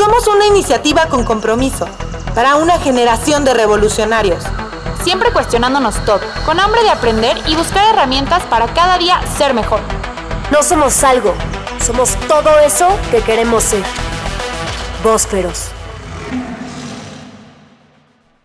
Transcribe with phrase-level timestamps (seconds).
[0.00, 1.86] Somos una iniciativa con compromiso
[2.34, 4.42] para una generación de revolucionarios.
[5.04, 9.82] Siempre cuestionándonos todo, con hambre de aprender y buscar herramientas para cada día ser mejor.
[10.50, 11.34] No somos algo,
[11.84, 13.84] somos todo eso que queremos ser.
[15.04, 15.66] Bósferos.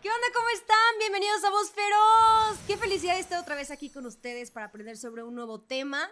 [0.02, 0.28] ¿Qué onda?
[0.34, 1.00] ¿Cómo están?
[1.00, 2.60] Bienvenidos a Bósferos.
[2.68, 6.06] Qué felicidad estar otra vez aquí con ustedes para aprender sobre un nuevo tema.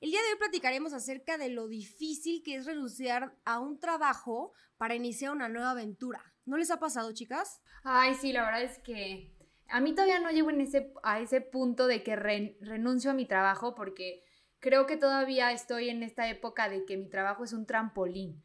[0.00, 4.52] El día de hoy platicaremos acerca de lo difícil que es renunciar a un trabajo
[4.76, 6.22] para iniciar una nueva aventura.
[6.44, 7.60] ¿No les ha pasado, chicas?
[7.82, 9.34] Ay, sí, la verdad es que
[9.66, 13.26] a mí todavía no llego en ese, a ese punto de que renuncio a mi
[13.26, 14.22] trabajo porque
[14.60, 18.44] creo que todavía estoy en esta época de que mi trabajo es un trampolín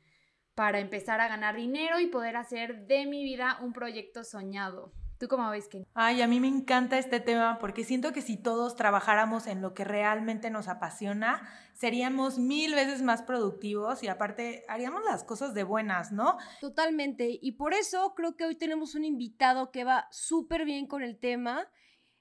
[0.55, 4.91] para empezar a ganar dinero y poder hacer de mi vida un proyecto soñado.
[5.19, 8.37] ¿Tú cómo ves, que Ay, a mí me encanta este tema porque siento que si
[8.37, 14.65] todos trabajáramos en lo que realmente nos apasiona, seríamos mil veces más productivos y aparte
[14.67, 16.37] haríamos las cosas de buenas, ¿no?
[16.59, 17.39] Totalmente.
[17.41, 21.17] Y por eso creo que hoy tenemos un invitado que va súper bien con el
[21.17, 21.69] tema.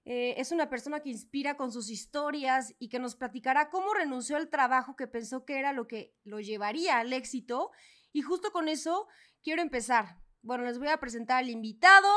[0.04, 4.36] Eh, es una persona que inspira con sus historias y que nos platicará cómo renunció
[4.36, 7.70] al trabajo que pensó que era lo que lo llevaría al éxito.
[8.12, 9.06] Y justo con eso
[9.42, 10.18] quiero empezar.
[10.42, 12.08] Bueno, les voy a presentar al invitado.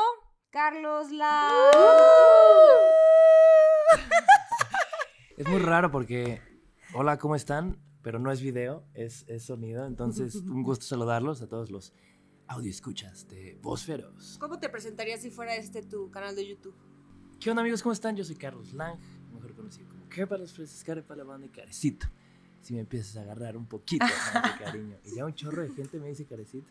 [0.50, 1.50] Carlos La.
[5.36, 6.40] Es muy raro porque,
[6.94, 7.78] hola, ¿cómo están?
[8.02, 9.86] Pero no es video, es, es sonido.
[9.86, 11.92] Entonces, un gusto saludarlos a todos los
[12.46, 14.38] audio escuchas de Vosferos.
[14.40, 16.74] ¿Cómo te presentarías si fuera este tu canal de YouTube?
[17.40, 17.82] ¿Qué onda, amigos?
[17.82, 18.16] ¿Cómo están?
[18.16, 18.98] Yo soy Carlos Lang,
[19.32, 22.06] mejor conocido como Care para los fresas, Care para la banda y Carecito
[22.66, 24.96] si me empiezas a agarrar un poquito más de cariño.
[25.04, 26.68] Y ya un chorro de gente me dice carecito.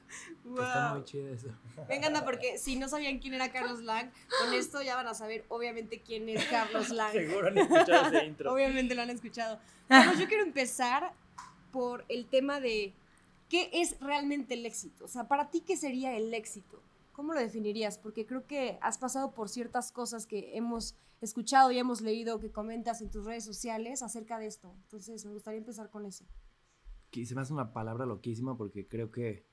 [0.50, 1.48] Está muy chido eso.
[1.88, 5.46] Vengan, porque si no sabían quién era Carlos Lang, con esto ya van a saber
[5.48, 7.12] obviamente quién es Carlos Lang.
[7.14, 8.54] Seguro han escuchado ese intro.
[8.54, 9.58] obviamente lo han escuchado.
[9.88, 11.14] Carlos, yo quiero empezar
[11.72, 12.94] por el tema de
[13.48, 15.06] qué es realmente el éxito.
[15.06, 16.82] O sea, para ti, ¿qué sería el éxito?
[17.16, 17.98] ¿Cómo lo definirías?
[17.98, 22.52] Porque creo que has pasado por ciertas cosas que hemos escuchado y hemos leído que
[22.52, 24.76] comentas en tus redes sociales acerca de esto.
[24.82, 26.26] Entonces, me gustaría empezar con eso.
[27.12, 29.48] Que se me hace una palabra loquísima porque creo que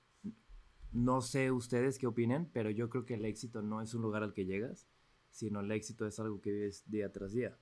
[0.90, 4.24] no sé ustedes qué opinen, pero yo creo que el éxito no es un lugar
[4.24, 4.88] al que llegas,
[5.30, 7.56] sino el éxito es algo que vives día tras día.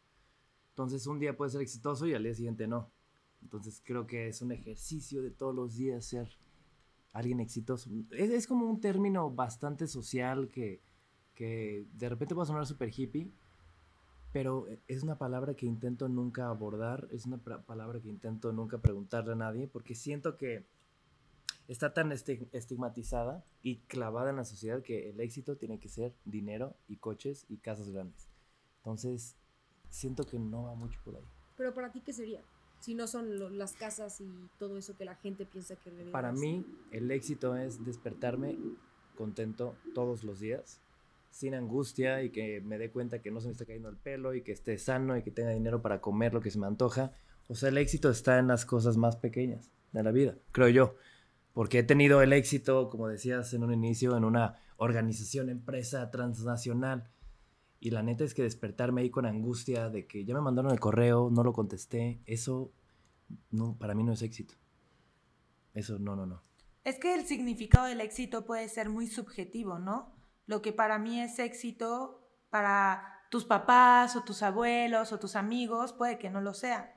[0.70, 2.90] Entonces, un día puede ser exitoso y al día siguiente no.
[3.42, 6.30] Entonces, creo que es un ejercicio de todos los días ser
[7.12, 7.90] alguien exitoso.
[8.10, 10.80] Es, es como un término bastante social que,
[11.34, 13.30] que de repente puede sonar súper hippie,
[14.32, 19.32] pero es una palabra que intento nunca abordar, es una palabra que intento nunca preguntarle
[19.32, 20.64] a nadie, porque siento que
[21.66, 26.76] está tan estigmatizada y clavada en la sociedad que el éxito tiene que ser dinero
[26.88, 28.28] y coches y casas grandes.
[28.78, 29.36] Entonces,
[29.88, 31.24] siento que no va mucho por ahí.
[31.56, 32.42] Pero para ti, ¿qué sería?
[32.80, 36.32] Si no son las casas y todo eso que la gente piensa que debería Para
[36.32, 38.58] mí, el éxito es despertarme
[39.14, 40.80] contento todos los días
[41.30, 44.34] sin angustia y que me dé cuenta que no se me está cayendo el pelo
[44.34, 47.12] y que esté sano y que tenga dinero para comer lo que se me antoja.
[47.48, 50.96] O sea, el éxito está en las cosas más pequeñas de la vida, creo yo.
[51.52, 57.08] Porque he tenido el éxito, como decías en un inicio, en una organización, empresa transnacional.
[57.80, 60.78] Y la neta es que despertarme ahí con angustia de que ya me mandaron el
[60.78, 62.72] correo, no lo contesté, eso
[63.50, 64.54] no, para mí no es éxito.
[65.74, 66.42] Eso no, no, no.
[66.84, 70.20] Es que el significado del éxito puede ser muy subjetivo, ¿no?
[70.50, 75.92] lo que para mí es éxito, para tus papás o tus abuelos o tus amigos,
[75.92, 76.92] puede que no lo sea.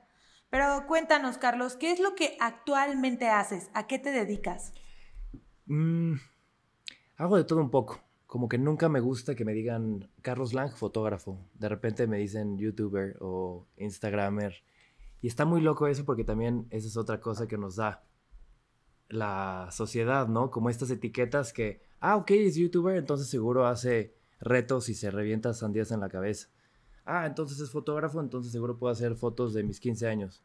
[0.50, 3.70] Pero cuéntanos, Carlos, ¿qué es lo que actualmente haces?
[3.72, 4.72] ¿A qué te dedicas?
[5.66, 6.14] Mm,
[7.16, 8.00] hago de todo un poco.
[8.34, 11.38] Como que nunca me gusta que me digan Carlos Lang, fotógrafo.
[11.54, 14.64] De repente me dicen youtuber o instagramer.
[15.22, 18.02] Y está muy loco eso porque también esa es otra cosa que nos da
[19.08, 20.50] la sociedad, ¿no?
[20.50, 25.54] Como estas etiquetas que Ah, ok, es youtuber, entonces seguro hace retos y se revienta
[25.54, 26.48] sandías en la cabeza.
[27.04, 30.42] Ah, entonces es fotógrafo, entonces seguro puedo hacer fotos de mis 15 años.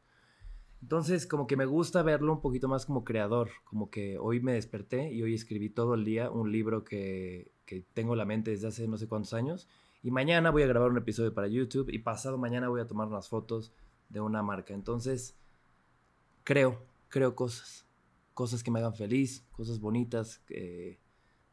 [0.84, 4.54] Entonces, como que me gusta verlo un poquito más como creador, como que hoy me
[4.54, 8.50] desperté y hoy escribí todo el día un libro que, que tengo en la mente
[8.50, 9.68] desde hace no sé cuántos años.
[10.02, 13.08] Y mañana voy a grabar un episodio para YouTube y pasado mañana voy a tomar
[13.08, 13.72] unas fotos
[14.10, 14.74] de una marca.
[14.74, 15.38] Entonces,
[16.44, 17.86] creo, creo cosas.
[18.34, 21.00] Cosas que me hagan feliz, cosas bonitas, que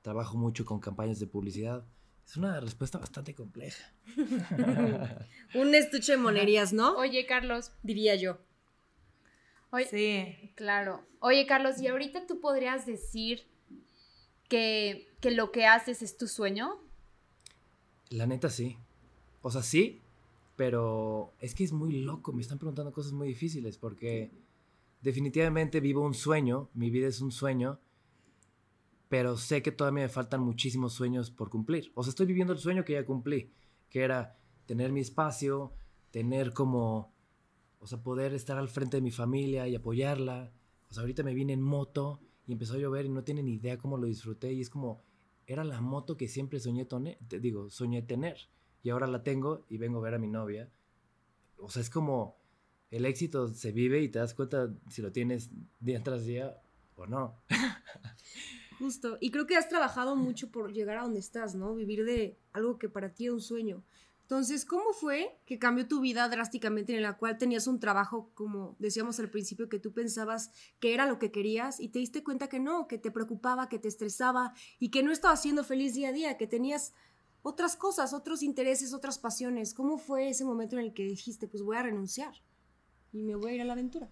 [0.00, 1.84] trabajo mucho con campañas de publicidad.
[2.24, 3.92] Es una respuesta bastante compleja.
[5.54, 6.96] Un estuche de monerías, ¿no?
[6.96, 7.72] Oye, Carlos.
[7.82, 8.38] Diría yo.
[9.70, 10.52] Oye, sí.
[10.54, 11.04] Claro.
[11.18, 13.46] Oye, Carlos, ¿y ahorita tú podrías decir
[14.48, 16.76] que, que lo que haces es tu sueño?
[18.10, 18.78] La neta sí.
[19.42, 20.02] O sea, sí,
[20.56, 22.32] pero es que es muy loco.
[22.32, 24.32] Me están preguntando cosas muy difíciles porque
[25.02, 27.78] definitivamente vivo un sueño, mi vida es un sueño,
[29.08, 31.92] pero sé que todavía me faltan muchísimos sueños por cumplir.
[31.94, 33.52] O sea, estoy viviendo el sueño que ya cumplí,
[33.88, 35.72] que era tener mi espacio,
[36.10, 37.12] tener como,
[37.78, 40.52] o sea, poder estar al frente de mi familia y apoyarla.
[40.90, 43.78] O sea, ahorita me vine en moto y empezó a llover y no tienen idea
[43.78, 45.02] cómo lo disfruté y es como,
[45.46, 48.36] era la moto que siempre soñé, tone- te digo, soñé tener
[48.82, 50.70] y ahora la tengo y vengo a ver a mi novia.
[51.58, 52.36] O sea, es como
[52.90, 55.50] el éxito se vive y te das cuenta si lo tienes
[55.80, 56.60] día tras día
[56.96, 57.36] o no.
[58.78, 59.16] Justo.
[59.20, 61.74] Y creo que has trabajado mucho por llegar a donde estás, ¿no?
[61.74, 63.82] Vivir de algo que para ti era un sueño.
[64.26, 68.74] Entonces, ¿cómo fue que cambió tu vida drásticamente en la cual tenías un trabajo, como
[68.80, 70.50] decíamos al principio, que tú pensabas
[70.80, 73.78] que era lo que querías y te diste cuenta que no, que te preocupaba, que
[73.78, 76.92] te estresaba y que no estabas siendo feliz día a día, que tenías
[77.42, 79.74] otras cosas, otros intereses, otras pasiones?
[79.74, 82.34] ¿Cómo fue ese momento en el que dijiste, pues voy a renunciar
[83.12, 84.10] y me voy a ir a la aventura?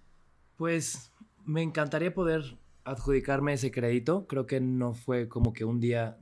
[0.55, 1.11] Pues
[1.45, 4.29] me encantaría poder adjudicarme ese crédito.
[4.29, 6.21] Creo que no fue como que un día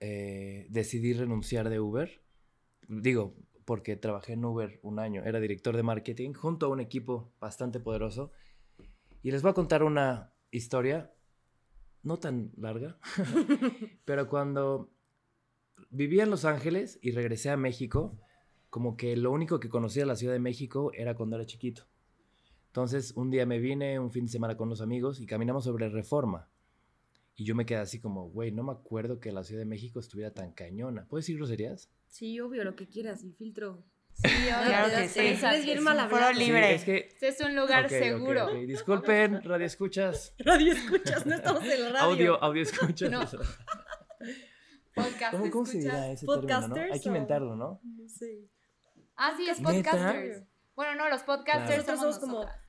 [0.00, 2.22] eh, decidí renunciar de Uber.
[2.90, 5.22] Digo, porque trabajé en Uber un año.
[5.24, 8.32] Era director de marketing junto a un equipo bastante poderoso.
[9.22, 11.12] Y les voy a contar una historia,
[12.02, 12.98] no tan larga,
[14.04, 14.90] pero cuando
[15.90, 18.18] vivía en Los Ángeles y regresé a México,
[18.70, 21.86] como que lo único que conocía de la Ciudad de México era cuando era chiquito.
[22.66, 25.88] Entonces, un día me vine un fin de semana con los amigos y caminamos sobre
[25.88, 26.48] Reforma.
[27.36, 30.00] Y yo me quedé así como, güey, no me acuerdo que la Ciudad de México
[30.00, 31.06] estuviera tan cañona.
[31.08, 31.88] ¿Puedes decir groserías?
[32.10, 33.84] Sí, obvio, lo que quieras, mi filtro.
[34.12, 35.20] Sí, obvio, Claro te que das sí.
[35.20, 35.78] Eres bien.
[36.10, 36.68] Foro libre.
[36.68, 36.96] Sí, es que...
[36.96, 38.48] Este es un lugar seguro.
[38.66, 40.34] Disculpen, radio escuchas.
[40.38, 42.00] Radio escuchas, no estamos en la radio.
[42.00, 43.10] Audio, audio escuchas.
[43.10, 43.20] No.
[44.94, 45.30] Podcast.
[45.30, 46.58] ¿Cómo, cómo se dirá ese término, no?
[46.58, 47.80] ¿Podcasters Hay que inventarlo, ¿no?
[47.82, 48.50] No sé.
[49.16, 49.90] Ah, sí, es ¿Neta?
[49.92, 50.44] podcasters.
[50.74, 52.00] Bueno, no, los podcasters Claro.
[52.02, 52.60] Nosotros somos, somos como-.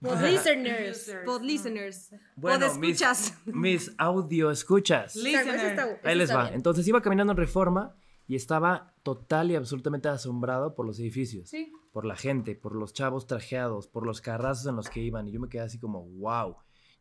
[0.00, 1.16] Pod listeners.
[1.24, 2.10] Pod listeners.
[2.36, 3.38] Bueno, Pod mis, escuchas.
[3.46, 5.14] mis audio escuchas.
[5.14, 6.00] Listener.
[6.02, 6.50] Ahí les va.
[6.52, 11.48] Entonces iba caminando en Reforma y estaba total y absolutamente asombrado por los edificios.
[11.48, 11.72] Sí.
[11.92, 15.28] por la gente, por los chavos trajeados, por los carrazos en los que iban.
[15.28, 16.56] Y yo me quedé así como, wow,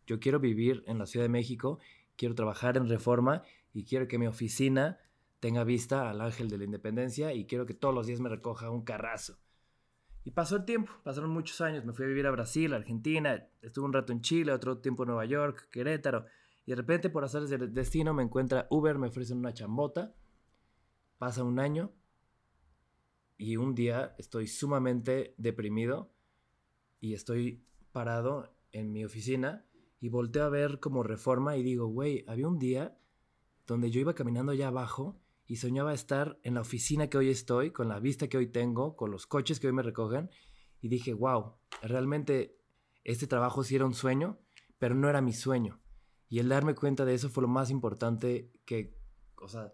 [0.05, 1.79] yo quiero vivir en la Ciudad de México,
[2.15, 3.41] quiero trabajar en Reforma
[3.73, 4.99] y quiero que mi oficina
[5.39, 8.69] tenga vista al Ángel de la Independencia y quiero que todos los días me recoja
[8.69, 9.39] un carrazo.
[10.23, 13.45] Y pasó el tiempo, pasaron muchos años, me fui a vivir a Brasil, a Argentina,
[13.63, 16.25] estuve un rato en Chile, otro tiempo en Nueva York, Querétaro,
[16.65, 20.13] y de repente por hacer del destino me encuentra Uber, me ofrecen una chambota,
[21.23, 21.93] pasa un año,
[23.37, 26.13] y un día estoy sumamente deprimido
[26.99, 29.65] y estoy parado en mi oficina
[30.01, 32.99] y volteo a ver como reforma y digo, güey, había un día
[33.65, 37.71] donde yo iba caminando allá abajo y soñaba estar en la oficina que hoy estoy,
[37.71, 40.29] con la vista que hoy tengo, con los coches que hoy me recogen
[40.81, 42.59] y dije, wow, realmente
[43.05, 44.41] este trabajo sí era un sueño,
[44.77, 45.79] pero no era mi sueño.
[46.27, 48.99] Y el darme cuenta de eso fue lo más importante que,
[49.37, 49.73] o sea,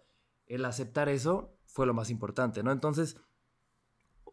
[0.50, 2.74] el aceptar eso fue lo más importante, ¿no?
[2.74, 3.16] Entonces,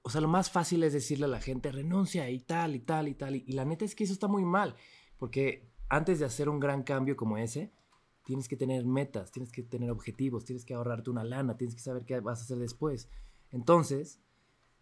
[0.03, 3.07] o sea, lo más fácil es decirle a la gente, renuncia y tal y tal
[3.07, 3.37] y tal.
[3.37, 4.75] Y, y la neta es que eso está muy mal,
[5.19, 7.73] porque antes de hacer un gran cambio como ese,
[8.25, 11.81] tienes que tener metas, tienes que tener objetivos, tienes que ahorrarte una lana, tienes que
[11.81, 13.09] saber qué vas a hacer después.
[13.53, 14.21] Entonces,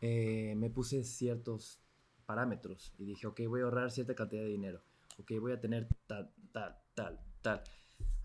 [0.00, 1.80] eh, me puse ciertos
[2.24, 4.82] parámetros y dije, ok, voy a ahorrar cierta cantidad de dinero,
[5.18, 7.62] ok, voy a tener tal, tal, tal, tal.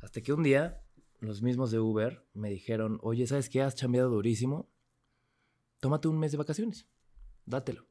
[0.01, 0.81] Hasta que un día,
[1.19, 3.61] los mismos de Uber me dijeron, oye, ¿sabes qué?
[3.61, 4.69] Has chambeado durísimo,
[5.79, 6.87] tómate un mes de vacaciones,
[7.45, 7.87] dátelo.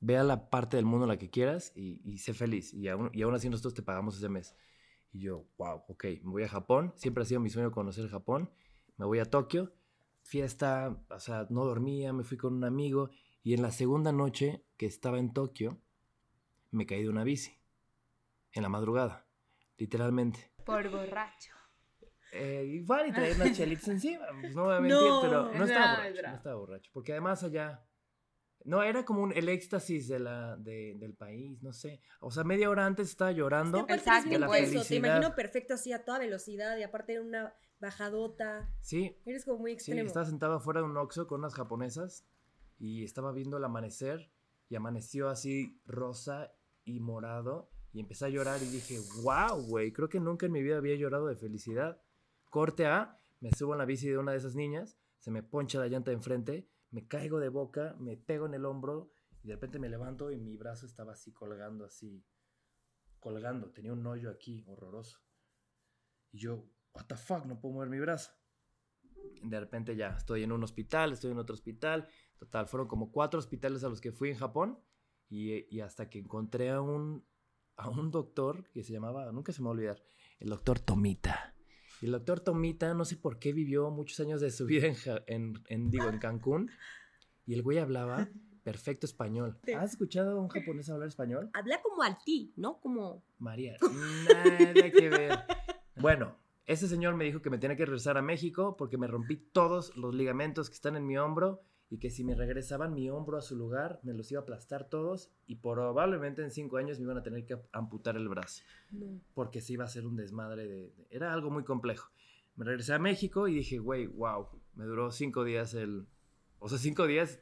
[0.00, 2.74] Ve a la parte del mundo en la que quieras y, y sé feliz.
[2.74, 4.54] Y aún, y aún así nosotros te pagamos ese mes.
[5.12, 6.92] Y yo, wow, ok, me voy a Japón.
[6.96, 8.50] Siempre ha sido mi sueño conocer Japón.
[8.98, 9.72] Me voy a Tokio.
[10.22, 13.10] Fiesta, o sea, no dormía, me fui con un amigo.
[13.42, 15.80] Y en la segunda noche que estaba en Tokio,
[16.70, 17.58] me caí de una bici.
[18.52, 19.26] En la madrugada,
[19.78, 20.50] literalmente.
[20.66, 21.52] Por borracho.
[22.36, 25.64] Eh, igual y traía unas chelitas encima, pues no voy a mentir, No, pero no
[25.64, 26.28] estaba borracho, no.
[26.30, 27.84] no estaba borracho, porque además allá,
[28.64, 32.42] no, era como un, el éxtasis de la, de- del país, no sé, o sea,
[32.44, 34.98] media hora antes estaba llorando Aparte Exacto, de la intenso, Te felicidad.
[35.16, 38.68] imagino perfecto así a toda velocidad y aparte en una bajadota.
[38.80, 40.06] Sí, Eres como muy sí, extremo.
[40.06, 42.26] estaba sentado afuera de un Oxxo con unas japonesas
[42.78, 44.30] y estaba viendo el amanecer
[44.68, 46.52] y amaneció así rosa
[46.84, 50.62] y morado y empecé a llorar y dije, wow, güey, creo que nunca en mi
[50.62, 52.00] vida había llorado de felicidad.
[52.54, 55.80] Corte A, me subo en la bici de una de esas niñas, se me poncha
[55.80, 59.10] la llanta de enfrente, me caigo de boca, me pego en el hombro
[59.42, 62.24] y de repente me levanto y mi brazo estaba así colgando, así,
[63.18, 65.18] colgando, tenía un hoyo aquí horroroso.
[66.30, 68.30] Y yo, what the fuck, no puedo mover mi brazo.
[69.42, 72.08] De repente ya estoy en un hospital, estoy en otro hospital.
[72.38, 74.78] Total, fueron como cuatro hospitales a los que fui en Japón.
[75.28, 77.26] Y, hasta que encontré a un,
[77.74, 80.04] a un doctor que se llamaba, nunca se me va a olvidar,
[80.38, 81.53] el doctor Tomita.
[82.04, 84.96] Y el doctor Tomita, no sé por qué vivió muchos años de su vida en,
[85.26, 86.70] en, en, digo, en Cancún.
[87.46, 88.28] Y el güey hablaba
[88.62, 89.58] perfecto español.
[89.74, 91.48] ¿Has escuchado a un japonés hablar español?
[91.54, 92.78] Habla como al ti, ¿no?
[92.78, 93.24] Como...
[93.38, 93.78] María,
[94.28, 95.38] nada que ver.
[95.96, 99.38] Bueno, ese señor me dijo que me tenía que regresar a México porque me rompí
[99.38, 103.36] todos los ligamentos que están en mi hombro y que si me regresaban mi hombro
[103.38, 107.04] a su lugar me los iba a aplastar todos y probablemente en cinco años me
[107.04, 108.62] iban a tener que amputar el brazo
[109.34, 112.10] porque se iba a hacer un desmadre de, de- Era algo muy complejo.
[112.56, 116.06] Me regresé a México y dije, güey, wow, me duró cinco días el...
[116.58, 117.40] O sea, cinco días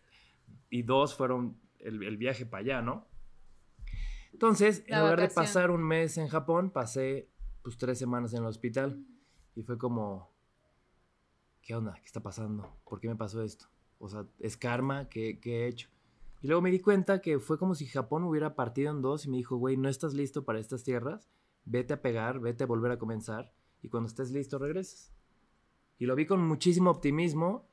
[0.71, 3.07] y dos fueron el, el viaje para allá, ¿no?
[4.33, 7.29] Entonces, en lugar de pasar un mes en Japón, pasé
[7.63, 9.05] pues tres semanas en el hospital
[9.55, 10.33] y fue como,
[11.61, 11.95] ¿qué onda?
[11.95, 12.77] ¿Qué está pasando?
[12.85, 13.67] ¿Por qué me pasó esto?
[14.05, 15.09] O sea, ¿es karma?
[15.09, 15.89] ¿Qué, qué he hecho?
[16.41, 19.31] Y luego me di cuenta que fue como si Japón hubiera partido en dos y
[19.31, 21.31] me dijo, güey, no estás listo para estas tierras,
[21.65, 25.13] vete a pegar, vete a volver a comenzar y cuando estés listo regresas.
[25.99, 27.69] Y lo vi con muchísimo optimismo.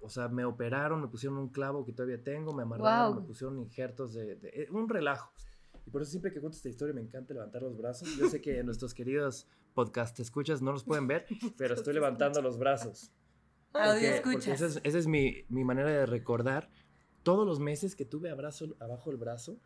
[0.00, 3.20] O sea, me operaron, me pusieron un clavo que todavía tengo, me amarraron, Guau.
[3.20, 5.30] me pusieron injertos de, de- eh, un relajo.
[5.86, 8.08] Y por eso siempre que cuento esta historia me encanta levantar los brazos.
[8.16, 11.26] Yo sé que nuestros queridos podcast escuchas no los pueden ver,
[11.58, 13.10] pero estoy levantando los brazos.
[13.74, 14.60] Audio escuchas.
[14.60, 16.70] esa es, esa es mi, mi manera de recordar
[17.22, 19.58] todos los meses que tuve abrazo abajo el brazo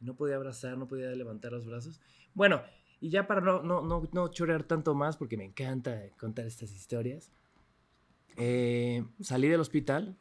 [0.00, 2.00] no podía abrazar, no podía levantar los brazos.
[2.34, 2.62] Bueno,
[3.00, 6.72] y ya para no, no, no, no chorear tanto más, porque me encanta contar estas
[6.72, 7.32] historias,
[8.36, 10.18] eh, salí del hospital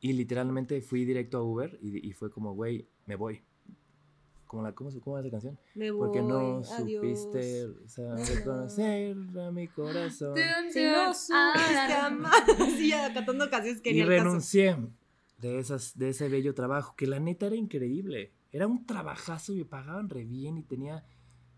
[0.00, 3.42] y literalmente fui directo a Uber y, y fue como, güey, me voy.
[4.52, 5.58] Como la, ¿cómo, se- ¿Cómo es la canción?
[5.74, 7.00] Me Porque no voy, adiós.
[7.00, 10.34] supiste saber conocer a mi corazón.
[10.70, 12.32] Si no supiste amar.
[12.76, 14.10] Sí, ya cantando canciones que Y caso.
[14.10, 14.76] renuncié
[15.38, 18.30] de, esas, de ese bello trabajo, que la neta era increíble.
[18.52, 21.02] Era un trabajazo y me pagaban re bien y tenía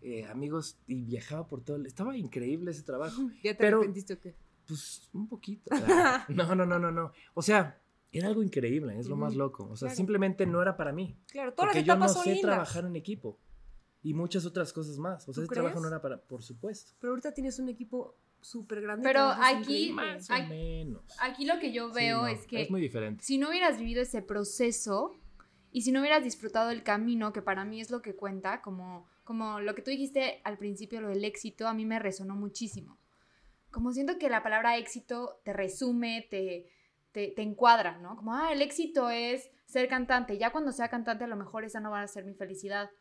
[0.01, 1.75] eh, amigos y viajaba por todo.
[1.75, 3.23] el- Estaba increíble ese trabajo.
[3.43, 4.35] ¿Ya te Pero- arrepentiste o qué?
[4.65, 5.69] Pues un poquito.
[5.73, 7.11] Ah, No, no, no, no, no.
[7.33, 7.77] O sea,
[8.11, 9.63] era algo increíble, es lo más Ujú, loco.
[9.69, 9.95] O sea, claro.
[9.97, 11.17] simplemente no era para mí.
[11.27, 12.49] Claro, todas Porque las yo no etapas son sé lindas.
[12.51, 13.39] trabajar en equipo.
[14.03, 15.23] Y muchas otras cosas más.
[15.27, 15.81] O sea, ¿Tú ese trabajo crees?
[15.81, 16.93] no era para, por supuesto.
[16.99, 19.03] Pero ahorita tienes un equipo súper grande.
[19.03, 19.91] Pero aquí-.
[19.91, 21.03] Más o menos.
[21.19, 23.23] Aquí lo que yo Sí, veo no, es que Es muy diferente.
[23.23, 25.11] si no hubieras vivido ese proceso
[25.71, 29.07] y si no hubieras disfrutado el camino, que para mí es lo que cuenta, como,
[29.23, 32.97] como lo que tú dijiste al principio, lo del éxito, a mí me resonó muchísimo.
[33.71, 36.69] Como siento que la palabra éxito te resume, te,
[37.15, 38.17] te, te encuadra, ¿no?
[38.17, 40.37] Como, ah, el éxito es ser cantante.
[40.37, 42.91] Ya cuando sea cantante, a lo mejor esa no va a ser mi felicidad.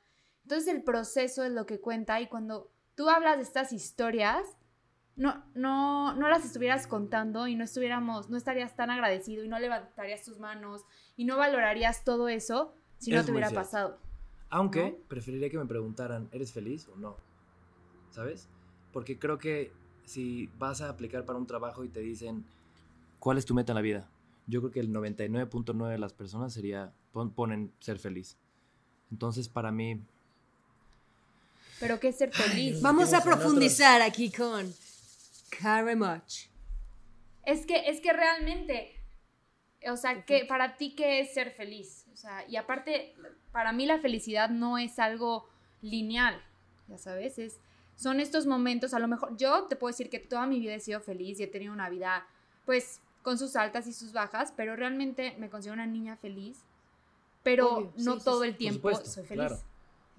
[0.45, 4.47] Entonces el proceso es lo que cuenta y cuando tú hablas de estas historias,
[5.17, 9.59] no, no, no las estuvieras contando y no estuviéramos, no estarías tan agradecido y no
[9.59, 10.85] levantarías tus manos
[11.17, 13.65] y no valorarías todo eso si no Es te hubiera cierto.
[13.65, 13.99] pasado.
[14.49, 14.97] Aunque ¿no?
[15.09, 17.17] preferiría que me preguntaran, ¿eres feliz o no?
[18.11, 18.49] ¿Sabes?
[18.93, 19.73] Porque creo que
[20.05, 22.45] si vas a aplicar para un trabajo y te dicen,
[23.25, 24.07] ¿cuál es tu meta en la vida?
[24.47, 28.37] Yo creo que el 99.9 de las personas sería, pon- ponen ser feliz.
[29.11, 29.99] Entonces, para mí,
[31.81, 32.83] Pero qué es ser feliz.
[32.83, 34.73] Vamos a profundizar aquí con
[35.59, 36.47] Karen Much.
[37.45, 38.93] Es que, es que realmente,
[39.91, 42.07] o sea, que para ti, ¿qué es ser feliz?
[42.13, 43.15] O sea, y aparte,
[43.53, 45.49] para mí la felicidad no es algo
[45.83, 46.41] lineal,
[46.89, 47.59] ya sabes, es,
[47.97, 50.81] son estos momentos, a lo mejor, yo te puedo decir que toda mi vida he
[50.81, 52.27] sido feliz y he tenido una vida,
[52.65, 56.59] pues, con sus altas y sus bajas, pero realmente me considero una niña feliz,
[57.43, 58.49] pero Obvio, no sí, todo sí.
[58.49, 59.63] el tiempo supuesto, soy feliz, claro.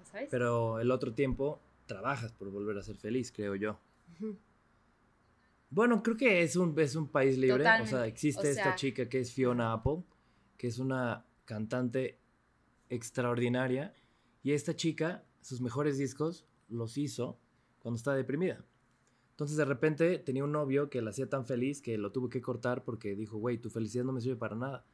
[0.00, 0.28] ya sabes.
[0.28, 3.78] pero el otro tiempo trabajas por volver a ser feliz, creo yo.
[5.70, 7.64] Bueno, creo que es un, es un país libre.
[7.80, 10.02] O sea, existe O esta chica que es Fiona Apple,
[10.56, 12.18] que es una cantante
[12.88, 13.94] extraordinaria.
[14.42, 17.38] Y esta chica, sus mejores discos los hizo
[17.78, 18.64] cuando estaba deprimida.
[19.36, 22.40] Entonces de repente tenía un novio que la hacía tan feliz que lo tuvo que
[22.40, 24.86] cortar porque dijo, güey, tu felicidad no me sirve para nada.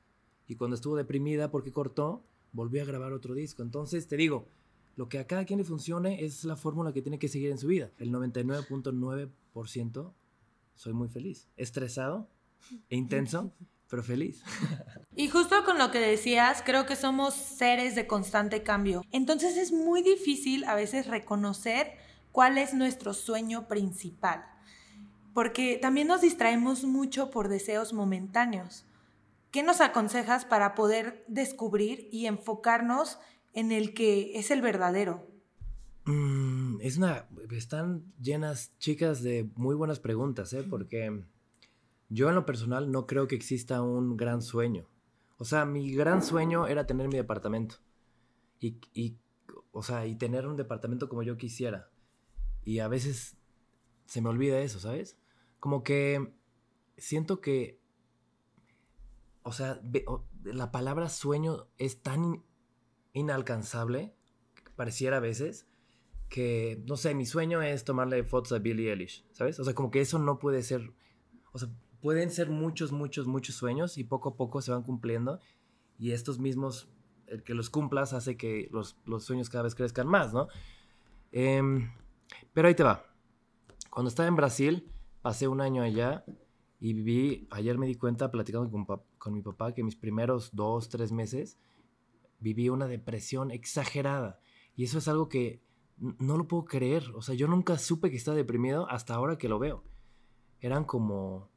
[0.49, 3.63] Y cuando estuvo deprimida porque cortó, volvió a grabar otro disco.
[3.63, 4.49] Entonces te digo,
[4.97, 7.59] lo que a cada quien le funcione es la fórmula que tiene que seguir en
[7.59, 7.93] su vida.
[8.01, 10.13] El 99.9%
[10.75, 11.47] soy muy feliz.
[11.57, 12.29] Estresado
[12.91, 13.53] e intenso,
[13.89, 14.43] pero feliz.
[15.15, 19.05] Y justo con lo que decías, creo que somos seres de constante cambio.
[19.13, 21.93] Entonces es muy difícil a veces reconocer
[22.33, 24.45] cuál es nuestro sueño principal.
[25.35, 28.85] Porque también nos distraemos mucho por deseos momentáneos.
[29.51, 33.19] ¿Qué nos aconsejas para poder descubrir y enfocarnos
[33.53, 35.27] en el que es el verdadero?
[36.05, 37.29] Mm, es una.
[37.51, 40.65] Están llenas, chicas, de muy buenas preguntas, ¿eh?
[40.69, 41.25] Porque
[42.09, 44.89] yo, en lo personal, no creo que exista un gran sueño.
[45.37, 47.77] O sea, mi gran sueño era tener mi departamento.
[48.59, 49.19] Y, y,
[49.71, 51.92] o sea, y tener un departamento como yo quisiera.
[52.65, 53.37] Y a veces
[54.07, 55.17] se me olvida eso, ¿sabes?
[55.63, 56.35] como que
[56.97, 57.79] siento que,
[59.45, 59.81] o sea,
[60.43, 62.43] la palabra sueño es tan in-
[63.13, 64.13] inalcanzable,
[64.75, 65.69] pareciera a veces,
[66.29, 69.61] que, no sé, mi sueño es tomarle fotos a Billie Eilish, ¿sabes?
[69.61, 70.93] O sea, como que eso no puede ser,
[71.53, 71.69] o sea,
[72.01, 75.39] pueden ser muchos, muchos, muchos sueños y poco a poco se van cumpliendo
[75.97, 76.89] y estos mismos,
[77.29, 80.49] el que los cumplas hace que los, los sueños cada vez crezcan más, ¿no?
[81.31, 81.93] Em,
[82.53, 83.05] pero ahí te va.
[83.91, 84.91] Cuando estaba en Brasil,
[85.23, 86.25] pasé un año allá
[86.81, 88.71] y viví, ayer me di cuenta platicando
[89.19, 91.59] con, mi papá que mis primeros dos, tres meses
[92.41, 94.41] viví una depresión exagerada.
[94.75, 95.63] Y eso es algo que
[95.97, 97.05] no lo puedo creer.
[97.15, 99.85] O sea, yo nunca supe que estaba deprimido hasta ahora que lo veo.
[100.61, 101.51] Eran como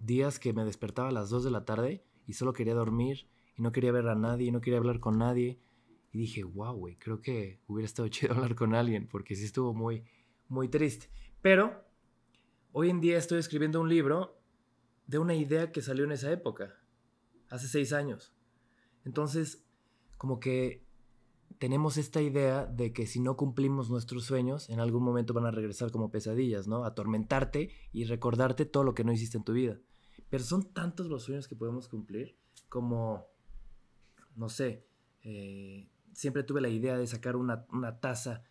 [0.00, 3.62] días que me despertaba a las 2 de la tarde y solo quería dormir y
[3.62, 5.60] no quería ver a nadie y no quería hablar con nadie.
[6.10, 9.72] Y dije, wow, güey, creo que hubiera estado chido hablar con alguien porque sí estuvo
[9.74, 10.04] muy,
[10.52, 11.08] muy triste.
[11.40, 11.82] Pero
[12.72, 14.38] hoy en día estoy escribiendo un libro
[15.06, 16.78] de una idea que salió en esa época,
[17.48, 18.34] hace seis años.
[19.04, 19.64] Entonces,
[20.18, 20.86] como que
[21.58, 25.50] tenemos esta idea de que si no cumplimos nuestros sueños, en algún momento van a
[25.50, 26.84] regresar como pesadillas, ¿no?
[26.84, 29.80] Atormentarte y recordarte todo lo que no hiciste en tu vida.
[30.28, 33.26] Pero son tantos los sueños que podemos cumplir como,
[34.36, 34.86] no sé,
[35.22, 38.44] eh, siempre tuve la idea de sacar una, una taza,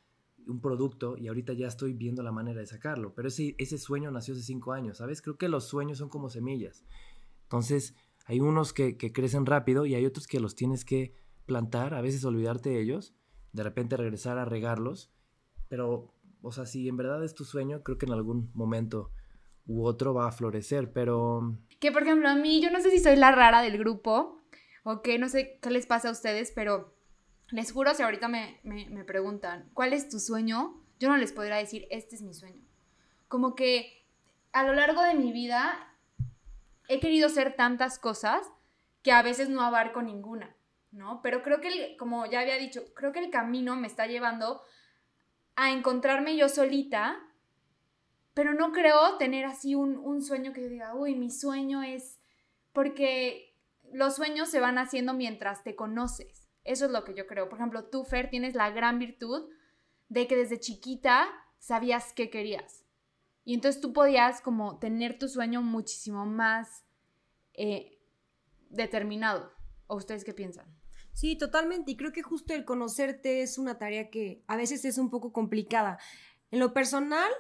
[0.48, 3.14] un producto, y ahorita ya estoy viendo la manera de sacarlo.
[3.14, 5.22] Pero ese, ese sueño nació hace cinco años, ¿sabes?
[5.22, 6.84] Creo que los sueños son como semillas.
[7.44, 7.96] Entonces,
[8.26, 11.14] hay unos que, que crecen rápido y hay otros que los tienes que
[11.46, 13.14] plantar, a veces olvidarte de ellos,
[13.54, 15.12] de repente regresar a regarlos,
[15.68, 19.12] pero, o sea, si en verdad es tu sueño, creo que en algún momento
[19.66, 23.00] u otro va a florecer, pero Que por ejemplo, a mí, yo no sé si
[23.00, 24.42] soy la rara del grupo
[24.84, 26.94] o qué, no sé qué les pasa a ustedes, pero
[27.52, 30.82] les juro, si ahorita me, me, preguntan, ¿cuál es tu sueño?
[31.00, 32.62] Yo no les podría decir, este es mi sueño.
[33.28, 34.06] Como que
[34.52, 35.96] a lo largo de mi vida
[36.88, 38.48] he querido ser tantas cosas
[39.04, 40.56] que a veces no abarco ninguna,
[40.92, 41.22] ¿no?
[41.22, 44.62] Pero creo que, el- como ya había dicho, creo que el camino me está llevando
[45.56, 47.20] a encontrarme yo solita
[48.34, 52.20] pero no creo tener así un, un sueño que diga, uy, mi sueño es,
[52.74, 53.54] porque
[53.92, 56.41] los sueños se van haciendo mientras te conoces.
[56.64, 57.50] Eso es lo que yo creo.
[57.50, 59.50] Por ejemplo, tú, Fer, tienes la gran virtud
[60.10, 62.86] de que desde chiquita sabías qué querías.
[63.44, 66.86] Y entonces tú podías como tener tu sueño muchísimo más
[67.54, 68.00] eh,
[68.70, 69.52] determinado.
[69.88, 70.68] ¿O ustedes qué piensan?
[71.14, 71.92] Sí, totalmente.
[71.92, 75.34] Y creo que justo el conocerte es una tarea que a veces es un poco
[75.34, 76.00] complicada.
[76.52, 77.32] En lo personal,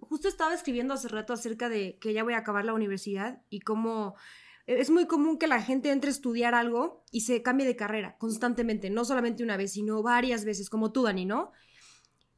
[0.00, 3.60] justo estaba escribiendo hace rato acerca de que ya voy a acabar la universidad y
[3.60, 4.16] cómo
[4.68, 8.18] es muy común que la gente entre a estudiar algo y se cambie de carrera
[8.18, 11.52] constantemente, no solamente una vez, sino varias veces, como tú, Dani, ¿no?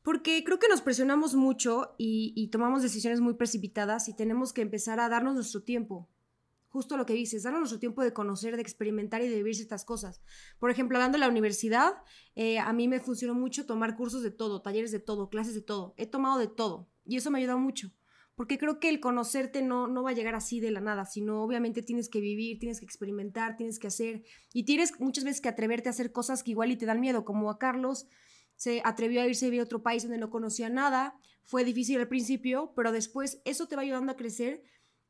[0.02, 4.62] Porque creo que nos presionamos mucho y, y tomamos decisiones muy precipitadas y tenemos que
[4.62, 6.08] empezar a darnos nuestro tiempo.
[6.68, 9.84] Justo lo que dices, darnos nuestro tiempo de conocer, de experimentar y de vivir ciertas
[9.84, 10.22] cosas.
[10.60, 11.94] Por ejemplo, hablando de la universidad,
[12.36, 15.62] eh, a mí me funcionó mucho tomar cursos de todo, talleres de todo, clases de
[15.62, 15.94] todo.
[15.96, 17.90] He tomado de todo y eso me ha ayudado mucho.
[18.40, 21.42] Porque creo que el conocerte no, no va a llegar así de la nada, sino
[21.42, 24.22] obviamente tienes que vivir, tienes que experimentar, tienes que hacer.
[24.54, 27.26] Y tienes muchas veces que atreverte a hacer cosas que igual y te dan miedo,
[27.26, 28.08] como a Carlos
[28.56, 31.18] se atrevió a irse a vivir a otro país donde no conocía nada.
[31.44, 34.62] Fue difícil al principio, pero después eso te va ayudando a crecer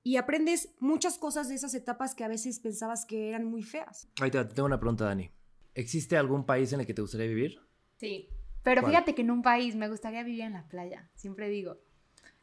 [0.03, 4.09] y aprendes muchas cosas de esas etapas que a veces pensabas que eran muy feas.
[4.21, 5.31] ahí te, tengo una pregunta, Dani.
[5.75, 7.61] ¿Existe algún país en el que te gustaría vivir?
[7.97, 8.29] Sí.
[8.65, 8.91] Pero ¿Cuál?
[8.91, 11.79] fíjate que en un país me gustaría vivir en la playa, siempre digo.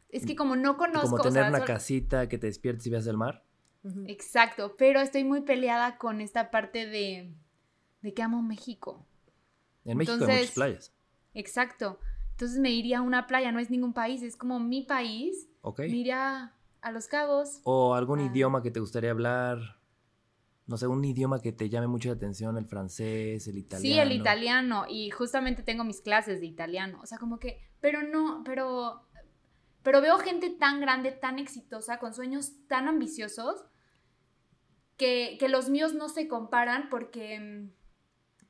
[0.10, 1.10] Es que como no conozco...
[1.12, 3.44] Como o tener sea, una solo- casita que te despiertes y veas el mar.
[4.06, 7.34] Exacto, pero estoy muy peleada con esta parte de,
[8.02, 9.06] de que amo México.
[9.86, 10.94] En México hay Entonces- muchas playas.
[11.34, 12.00] Exacto.
[12.32, 15.50] Entonces me iría a una playa, no es ningún país, es como mi país.
[15.62, 15.80] ¿Ok?
[15.80, 17.62] Me iría a Los Cabos.
[17.64, 18.26] O algún Ah.
[18.26, 19.60] idioma que te gustaría hablar.
[20.68, 23.96] No sé, un idioma que te llame mucho la atención, el francés, el italiano.
[23.96, 24.86] Sí, el italiano.
[24.90, 27.00] Y justamente tengo mis clases de italiano.
[27.02, 29.07] O sea, como que, pero no, pero,
[29.88, 33.64] pero veo gente tan grande, tan exitosa, con sueños tan ambiciosos,
[34.98, 37.72] que, que los míos no se comparan porque mm,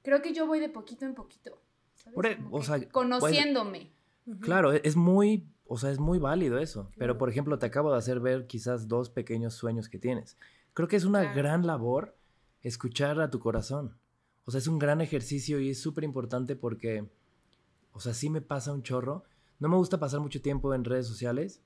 [0.02, 1.62] creo que yo voy de poquito en poquito.
[1.94, 2.16] ¿sabes?
[2.16, 3.94] Por e- o sea, conociéndome.
[4.40, 6.90] Claro, e- es muy, o sea, es muy válido eso.
[6.98, 10.40] Pero, por ejemplo, te acabo de hacer ver quizás dos pequeños sueños que tienes.
[10.74, 11.36] Creo que es una Claro.
[11.38, 12.18] gran labor
[12.64, 13.96] escuchar a tu corazón.
[14.46, 17.08] O sea, es un gran ejercicio y es súper importante porque,
[17.92, 19.24] o sea, sí me pasa un chorro.
[19.60, 21.62] No me gusta pasar mucho tiempo en redes sociales.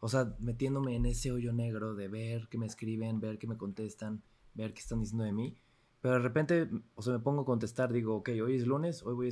[0.00, 3.56] O sea, metiéndome en ese hoyo negro de ver que me escriben, ver que me
[3.56, 4.22] contestan,
[4.54, 5.56] ver qué están diciendo de mí.
[6.00, 9.14] Pero de repente, o sea, me pongo a contestar, digo, ok, hoy es lunes, hoy
[9.14, 9.30] voy a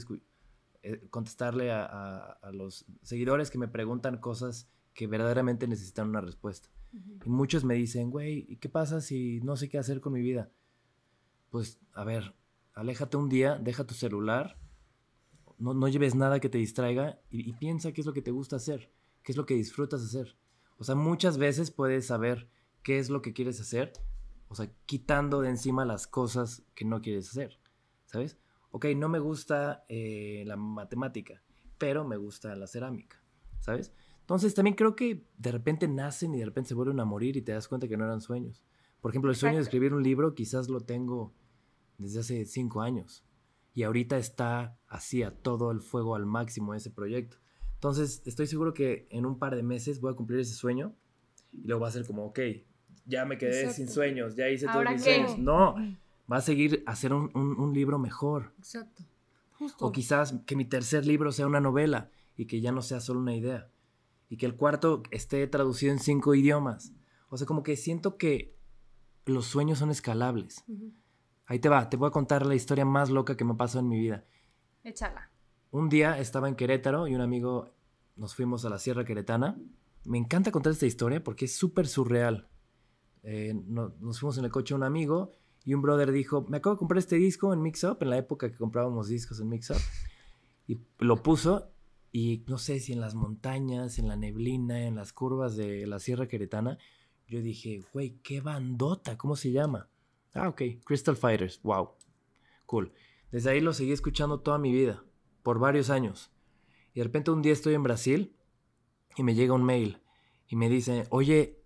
[0.83, 6.21] eh, contestarle a, a- a los seguidores que me preguntan cosas que verdaderamente necesitan una
[6.21, 6.69] respuesta.
[7.25, 10.21] Y muchos me dicen, güey, ¿y qué pasa si no sé qué hacer con mi
[10.21, 10.51] vida?
[11.51, 12.35] Pues, a ver,
[12.75, 14.59] aléjate un día, deja tu celular,
[15.59, 18.31] no, no lleves nada que te distraiga y, y piensa qué es lo que te
[18.31, 18.91] gusta hacer,
[19.23, 20.37] qué es lo que disfrutas hacer.
[20.79, 22.49] O sea, muchas veces puedes saber
[22.83, 23.93] qué es lo que quieres hacer,
[24.49, 27.59] o sea, quitando de encima las cosas que no quieres hacer,
[28.07, 28.39] ¿sabes?
[28.71, 31.43] Ok, no me gusta eh, la matemática,
[31.77, 33.23] pero me gusta la cerámica,
[33.61, 33.93] ¿sabes?
[34.21, 37.43] Entonces también creo que de repente nacen y de repente se vuelven a morir y
[37.43, 38.63] te das cuenta que no eran sueños.
[39.01, 41.33] Por ejemplo, el sueño de escribir un libro quizás lo tengo
[41.97, 43.25] desde hace cinco años
[43.79, 47.37] y ahorita está así a todo el fuego al máximo ese proyecto.
[47.75, 50.97] Entonces estoy seguro que en un par de meses voy a cumplir ese sueño
[51.53, 52.41] y luego va a ser como, ok,
[53.07, 53.77] ya me quedé Exacto.
[53.77, 55.15] sin sueños, ya hice todos ¿Ahora mis qué?
[55.15, 55.39] sueños.
[55.39, 55.77] No,
[56.31, 58.53] va a seguir a hacer un, un- un libro mejor.
[58.59, 59.05] Exacto.
[59.61, 59.87] Justo.
[59.87, 63.21] O quizás que mi tercer libro sea una novela y que ya no sea solo
[63.21, 63.71] una idea.
[64.29, 66.93] Y que el cuarto esté traducido en cinco idiomas.
[67.29, 68.57] O sea, como que siento que
[69.25, 70.65] los sueños son escalables.
[70.67, 70.93] Ujú.
[71.49, 73.89] Ahí te va, te voy a contar la historia más loca que me pasó en
[73.89, 74.25] mi vida.
[74.85, 75.31] Échala.
[75.71, 77.71] Un día estaba en Querétaro y un amigo
[78.17, 79.59] nos fuimos a la Sierra Queretana.
[80.05, 82.47] Me encanta contar esta historia porque es súper surreal.
[83.23, 85.33] Eh, no- nos fuimos en el coche un amigo
[85.65, 88.19] y un brother dijo, me acabo de comprar este disco en Mix Up, en la
[88.19, 89.77] época que comprábamos discos en Mix Up.
[90.67, 91.71] Y lo puso
[92.13, 95.99] y no sé si en las montañas, en la neblina, en las curvas de la
[95.99, 96.79] Sierra Queretana,
[97.27, 99.89] yo dije, güey, qué bandota, ¿cómo se llama?
[100.35, 101.91] Ah, ok, Crystal Fighters, wow,
[102.67, 102.93] cool.
[103.31, 105.05] Desde ahí lo seguí escuchando toda mi vida,
[105.43, 106.31] por varios años.
[106.95, 108.37] Y de repente un día estoy en Brasil
[109.17, 110.03] y me llega un mail
[110.47, 111.63] y me dice, oye,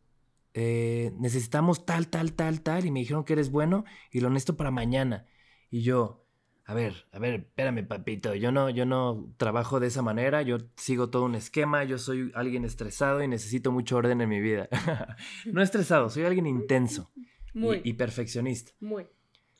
[0.55, 4.57] eh, necesitamos tal, tal, tal, tal, y me dijeron que eres bueno y lo necesito
[4.57, 5.27] para mañana.
[5.71, 6.27] Y yo,
[6.65, 10.59] a ver, a ver, espérame, papito, yo no, yo no trabajo de esa manera, yo
[10.77, 14.69] sigo todo un esquema, yo soy alguien estresado y necesito mucho orden en mi vida.
[15.53, 17.11] no estresado, soy alguien intenso
[17.55, 17.81] Muy.
[17.85, 18.73] y perfeccionista.
[18.81, 19.07] Muy.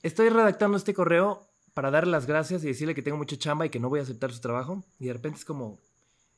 [0.03, 3.71] Estoy redactando este correo para darle las gracias y decirle que tengo mucha chamba y
[3.71, 4.85] que no voy a aceptar su trabajo.
[4.99, 5.79] Y de repente es como,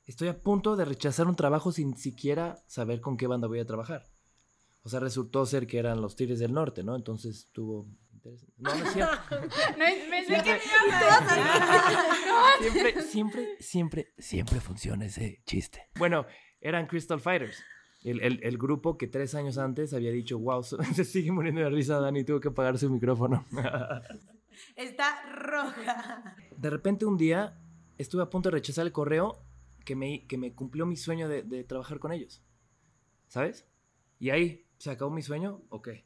[0.07, 3.67] estoy a punto de rechazar un trabajo sin siquiera saber con qué banda voy a
[3.67, 4.07] trabajar.
[4.83, 6.95] O sea, resultó ser que eran los Tigres del Norte, ¿no?
[6.95, 7.89] Entonces tuvo...
[8.59, 9.17] No, no es cierto.
[9.31, 10.61] No, pensé que
[12.61, 15.89] Siempre, siempre, siempre, siempre funciona ese chiste.
[15.97, 16.27] Bueno,
[16.61, 17.63] eran Crystal Fighters.
[18.05, 20.63] El, el- el grupo que tres años antes había dicho, wow,
[20.95, 23.45] se sigue muriendo de risa, Dani, tuvo que apagar su micrófono.
[24.77, 26.37] Está roja.
[26.57, 27.59] De repente un día
[27.99, 29.43] estuve a punto de rechazar el correo
[29.85, 32.43] que me, que me cumplió mi sueño de, de trabajar con ellos.
[33.29, 33.67] ¿Sabes?
[34.21, 36.05] Y ahí, ¿se acabó mi sueño o qué?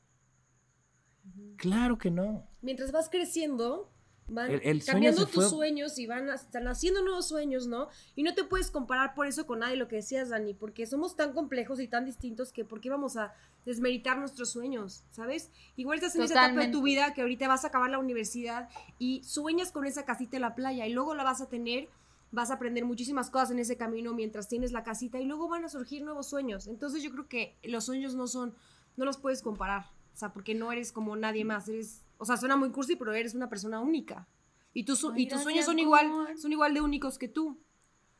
[1.57, 2.49] Claro que no.
[2.63, 3.93] Mientras vas creciendo,
[4.29, 7.67] van El- el sueño cambiando tus fue- sueños y van a- están haciendo nuevos sueños,
[7.67, 7.89] ¿no?
[8.15, 11.17] Y no te puedes comparar por eso con nadie, lo que decías, Dani, porque somos
[11.17, 13.33] tan complejos y tan distintos que ¿por qué vamos a
[13.65, 15.51] desmeritar nuestros sueños, ¿sabes?
[15.77, 16.79] Igual estás en esa etapa de Totalmente.
[16.79, 20.43] tu vida que ahorita vas a acabar la universidad y sueñas con esa casita en
[20.43, 21.89] la playa y luego la vas a tener,
[22.31, 25.65] vas a aprender muchísimas cosas en ese camino mientras tienes la casita y luego van
[25.65, 26.67] a surgir nuevos sueños.
[26.67, 28.55] Entonces yo creo que los sueños no son,
[28.97, 32.37] no los puedes comparar, o sea, porque no eres como nadie más, eres, o sea,
[32.37, 34.29] suena muy cursi, pero eres una persona única.
[34.75, 37.59] Y, tus Ay, y tus sueños son igual, son igual de únicos que tú.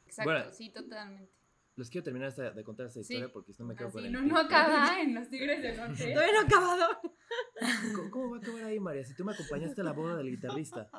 [0.07, 0.51] Exacto, Bueno.
[0.53, 1.31] sí, totalmente.
[1.77, 3.13] Les quiero terminar esta- de contar esta Sí.
[3.15, 5.63] historia porque si no me quedo con Así, el no, no acaba en los Tigres
[5.63, 6.13] del Norte.
[6.15, 6.87] Todavía no he acabado.
[7.95, 9.05] ¿Cómo, cómo va a acabar ahí, María?
[9.05, 10.91] Si tú me acompañaste a la boda del guitarrista.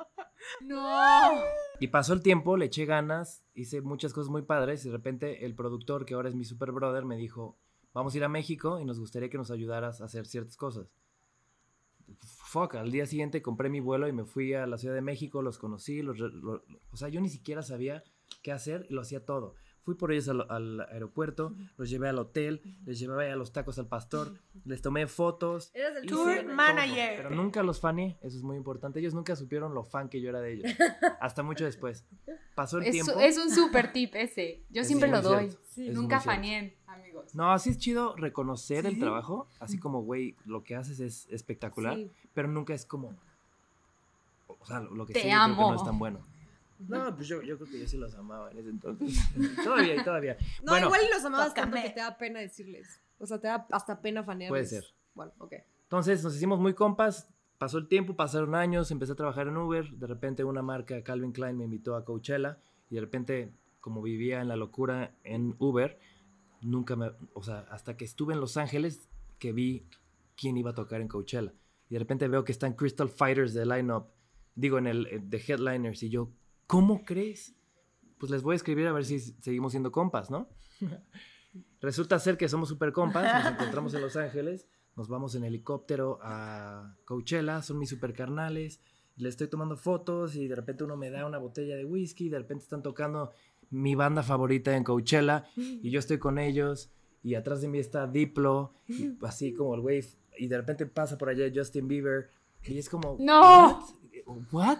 [0.62, 1.42] No.
[1.80, 5.44] Y pasó el tiempo, le eché ganas, hice muchas cosas muy padres y de repente
[5.44, 7.58] el productor, que ahora es mi super brother, me dijo,
[7.92, 10.88] vamos a ir a México y nos gustaría que nos ayudaras a hacer ciertas cosas.
[12.50, 15.40] Fuck, al día siguiente compré mi vuelo y me fui a la Ciudad de México,
[15.42, 18.02] los conocí, los re- lo- o sea, yo ni siquiera sabía
[18.42, 19.54] qué hacer y lo hacía todo.
[19.82, 23.78] Fui por ellos al, al aeropuerto, los llevé al hotel, les llevé a los tacos
[23.78, 24.34] al pastor,
[24.64, 25.70] les tomé fotos.
[25.74, 27.16] Eres el Tour todo, manager.
[27.16, 29.00] Pero nunca los fané, eso es muy importante.
[29.00, 30.70] Ellos nunca supieron lo fan que yo era de ellos.
[31.20, 32.04] Hasta mucho después.
[32.54, 33.18] Pasó el Es, tiempo.
[33.20, 34.64] es un super tip ese.
[34.68, 35.48] Yo Es siempre lo doy.
[35.76, 36.30] Nunca cierto.
[36.90, 37.34] Amigos.
[37.34, 41.96] No, así es chido reconocer el trabajo, así como, güey, lo que haces es espectacular,
[41.96, 42.10] Sí.
[42.34, 43.14] pero nunca es como,
[44.46, 45.70] o sea, lo que Te sí yo creo que amo.
[45.72, 46.26] no es tan bueno.
[46.88, 49.18] No, pues yo, yo creo que yo sí los amaba en ese entonces.
[49.64, 50.36] todavía y todavía.
[50.62, 53.00] No, bueno, igual y los amabas tanto que te da pena decirles.
[53.18, 54.50] O sea, te da hasta pena fanearles.
[54.50, 54.84] Puede ser.
[55.14, 55.52] Bueno, ok.
[55.82, 59.90] entonces nos hicimos muy compas, pasó el tiempo, pasaron años, empecé a trabajar en Uber,
[59.90, 64.40] de repente una marca, Calvin Klein, me invitó a Coachella y de repente, como vivía
[64.40, 65.98] en la locura en Uber,
[66.60, 69.86] nunca me, o sea, hasta que estuve en Los Ángeles, que vi
[70.36, 71.52] quién iba a tocar en Coachella.
[71.88, 74.06] Y de repente veo que están Crystal Fighters de line-up,
[74.54, 76.30] digo, en el de Headliners, y yo,
[76.66, 77.54] ¿cómo crees?
[78.18, 80.48] Pues les voy a escribir a ver si seguimos siendo compas, ¿no?
[81.80, 86.18] Resulta ser que somos super compas, nos encontramos en Los Ángeles, nos vamos en helicóptero
[86.22, 88.80] a Coachella, son mis super carnales,
[89.16, 92.38] le estoy tomando fotos y de repente uno me da una botella de whisky, de
[92.38, 93.32] repente están tocando
[93.70, 96.90] mi banda favorita en Coachella y yo estoy con ellos
[97.22, 100.04] y atrás de mí está Diplo, y así como el güey,
[100.38, 102.30] y de repente pasa por allá Justin Bieber
[102.64, 103.16] y es como...
[103.20, 103.80] ¡No!
[104.26, 104.44] ¿What?
[104.52, 104.78] ¿What?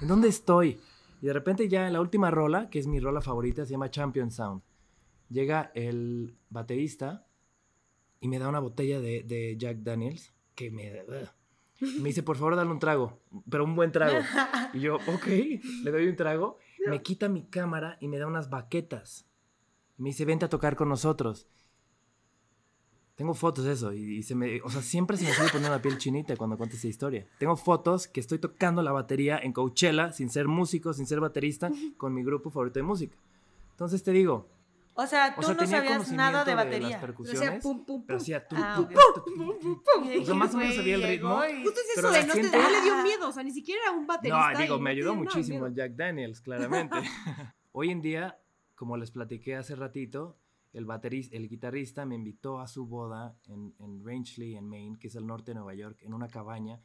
[0.00, 0.80] ¿En dónde estoy?
[1.20, 3.90] Y de repente ya en la última rola, que es mi rola favorita, se llama
[3.90, 4.62] Champion Sound.
[5.28, 7.26] Llega el baterista
[8.20, 11.04] y me da una botella de, de Jack Daniels que me...
[11.98, 13.18] Me dice, por favor, dale un trago,
[13.50, 14.18] pero un buen trago.
[14.74, 15.26] Y yo, ok,
[15.84, 16.58] le doy un trago.
[16.86, 19.26] Me quita mi cámara y me da unas baquetas.
[19.96, 21.46] Me dice, vente a tocar con nosotros.
[23.14, 25.82] Tengo fotos de eso y, se me, o sea, siempre se me sigue poniendo la
[25.82, 27.26] piel chinita cuando cuento esa historia.
[27.38, 31.70] Tengo fotos que estoy tocando la batería en Coachella sin ser músico, sin ser baterista,
[31.98, 33.16] con mi grupo favorito de música.
[33.70, 34.48] Entonces te digo,
[34.94, 37.00] O sea, tú o sea, no tenía sabías nada de batería.
[37.00, 38.22] las O sea, pum, pum, pero pum.
[38.22, 38.92] hacía tum, Ah, tum, ok.
[38.92, 40.20] tum, tum, tum, tum.
[40.20, 41.34] O sea, más o menos sabía el ritmo.
[41.36, 43.42] Justo es Pero eso de la no, te, gente- no le dio miedo, o sea,
[43.42, 44.52] ni siquiera era un baterista.
[44.52, 46.96] No, digo, me ayudó te- no, muchísimo el Jack Daniels, claramente.
[47.72, 48.38] Hoy en día,
[48.74, 50.36] como les platiqué hace ratito,
[50.74, 55.08] el, bateris- el guitarrista me invitó a su boda en, en Rangeley, en Maine, que
[55.08, 56.80] es el norte de Nueva York, en una cabaña,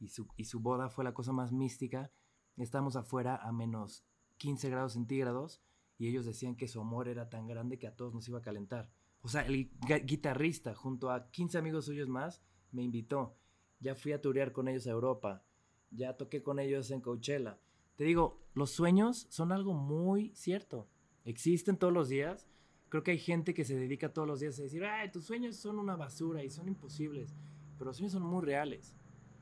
[0.00, 2.10] y su, y su boda fue la cosa más mística.
[2.56, 4.04] Estábamos afuera a menos
[4.38, 5.60] 15 grados centígrados,
[6.02, 8.42] y ellos decían que su amor era tan grande que a todos nos iba a
[8.42, 8.90] calentar.
[9.20, 13.36] O sea, el gui- guitarrista, junto a 15 amigos suyos más, me invitó.
[13.78, 15.44] Ya fui a turear con ellos a Europa.
[15.92, 17.60] Ya toqué con ellos en Coachella.
[17.94, 20.88] Te digo, los sueños son algo muy cierto.
[21.24, 22.48] Existen todos los días.
[22.88, 25.54] Creo que hay gente que se dedica todos los días a decir, ay, tus sueños
[25.54, 27.32] son una basura y son imposibles.
[27.78, 28.96] Pero los sueños son muy reales.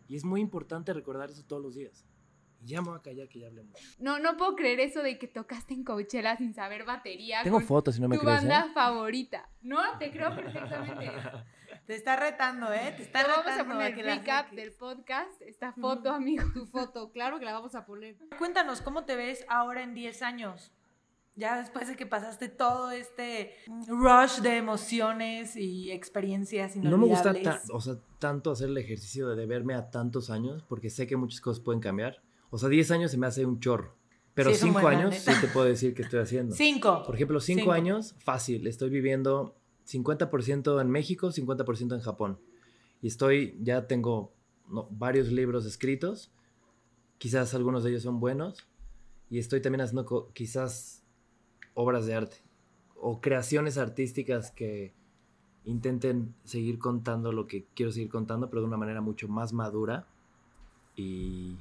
[0.08, 2.04] Y es muy importante recordar eso todos los días.
[2.62, 3.82] Y ya me voy a callar que ya hablé mucho.
[3.98, 7.42] No, no puedo creer eso de que tocaste en Coachella sin saber batería.
[7.42, 8.48] Tengo con fotos si no me tu crees, ¿eh?
[8.48, 9.48] banda favorita.
[9.62, 11.10] No, te creo perfectamente.
[11.86, 12.94] Te está retando, ¿eh?
[12.96, 13.74] Te está Te vamos a retando.
[13.74, 16.44] poner que la recap del podcast, esta foto, amigo.
[16.54, 18.16] Tu foto, claro que la vamos a poner.
[18.38, 20.72] Cuéntanos, ¿cómo te ves ahora en 10 años?
[21.36, 23.54] Ya después de que pasaste todo este
[23.88, 27.34] rush de emociones y experiencias No me gusta
[27.72, 31.40] o sea, tanto hacer el ejercicio de verme a tantos años, porque sé que muchas
[31.40, 32.22] cosas pueden cambiar.
[32.50, 33.94] O sea, 10 años se me hace un chorro.
[34.34, 36.54] Pero Sí, es un 5 buen, la años sí te puedo decir que estoy haciendo.
[36.56, 37.02] Cinco.
[37.04, 37.72] Por ejemplo, 5 Cinco.
[37.72, 38.66] años, fácil.
[38.66, 42.40] Estoy viviendo 50% en México, 50% en Japón.
[43.02, 44.32] Y estoy, ya tengo
[44.68, 46.32] no, varios libros escritos.
[47.18, 48.66] Quizás algunos de ellos son buenos.
[49.30, 51.04] Y estoy también haciendo quizás
[51.74, 52.38] obras de arte
[53.00, 54.92] o creaciones artísticas que
[55.64, 60.06] intenten seguir contando lo que quiero seguir contando, pero de una manera mucho más madura
[60.96, 61.56] y,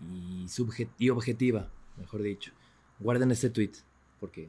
[0.00, 2.52] y, objetiva, mejor dicho.
[2.98, 3.72] Guarden este tweet,
[4.20, 4.48] porque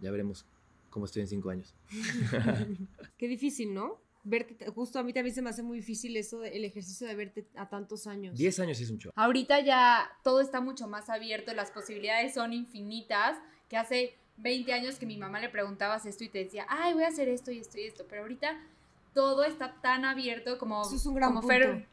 [0.00, 0.44] ya veremos
[0.90, 1.74] cómo estoy en cinco años.
[3.18, 3.98] Qué difícil, ¿no?
[4.22, 7.14] Verte, justo a mí también se me hace muy difícil eso, de- el ejercicio de
[7.14, 8.36] verte a tantos años.
[8.36, 9.12] Diez años sí es un show.
[9.16, 13.38] Ahorita ya todo está mucho más abierto, las posibilidades son infinitas,
[13.70, 17.04] que hace 20 años que mi mamá le preguntabas esto y te decía, ay, voy
[17.04, 18.60] a hacer esto y esto y esto, pero ahorita
[19.14, 21.54] todo está tan abierto como, Eso es un gran como punto.
[21.56, 21.86] Fer,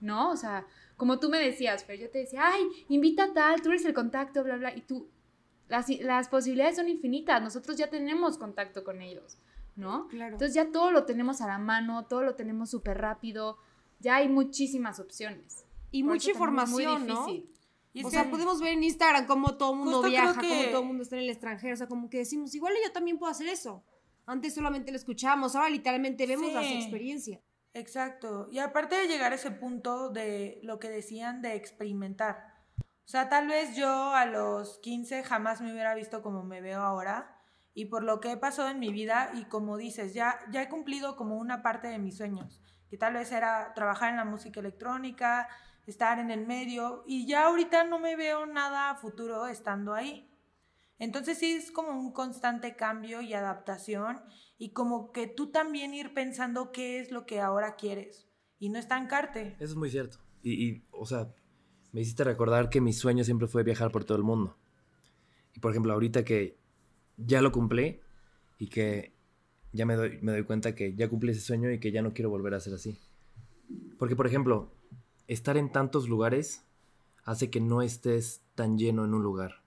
[0.00, 0.30] ¿no?
[0.32, 0.66] O sea,
[0.98, 3.94] como tú me decías, Fer, yo te decía, ay, invita a tal, tú eres el
[3.94, 5.08] contacto, bla, bla, y tú,
[5.68, 9.38] las, las posibilidades son infinitas, nosotros ya tenemos contacto con ellos,
[9.76, 10.08] ¿no?
[10.08, 10.32] Claro.
[10.34, 13.56] Entonces ya todo lo tenemos a la mano, todo lo tenemos súper rápido,
[14.00, 15.64] ya hay muchísimas opciones.
[15.90, 17.26] y Por mucha es muy información, ¿no?
[17.26, 17.50] difícil.
[17.94, 20.48] Y o que- sea, podemos ver en Instagram cómo todo el mundo Justo viaja, que-
[20.48, 21.72] cómo todo el mundo está en el extranjero.
[21.72, 23.82] O sea, como que decimos, igual yo también puedo hacer eso.
[24.26, 26.54] Antes solamente lo escuchábamos, ahora literalmente vemos Sí.
[26.54, 27.40] las experiencias.
[27.74, 28.48] Exacto.
[28.50, 32.54] Y aparte de llegar a ese punto de lo que decían de experimentar.
[33.04, 36.82] O sea, tal vez yo a los 15 jamás me hubiera visto como me veo
[36.82, 37.34] ahora.
[37.74, 40.68] Y por lo que he pasado en mi vida, y como dices, ya, ya he
[40.68, 42.60] cumplido como una parte de mis sueños.
[42.90, 45.48] Que tal vez era trabajar en la música electrónica,
[45.86, 47.04] estar en el medio.
[47.06, 50.27] Y ya ahorita no me veo nada futuro estando ahí.
[50.98, 54.20] Entonces sí es como un constante cambio y adaptación
[54.58, 58.78] y como que tú también ir pensando qué es lo que ahora quieres y no
[58.78, 59.54] estancarte.
[59.60, 60.18] Eso es muy cierto.
[60.42, 61.32] Y, y, o sea,
[61.92, 64.56] me hiciste recordar que mi sueño siempre fue viajar por todo el mundo.
[65.54, 66.58] Y por ejemplo, ahorita que
[67.16, 68.00] ya lo cumplí
[68.58, 69.12] y que
[69.72, 72.12] ya me doy, me doy cuenta que ya cumplí ese sueño y que ya no
[72.12, 72.98] quiero volver a ser así.
[73.98, 74.72] Porque, por ejemplo,
[75.26, 76.64] estar en tantos lugares
[77.24, 79.62] hace que no estés tan lleno en un lugar.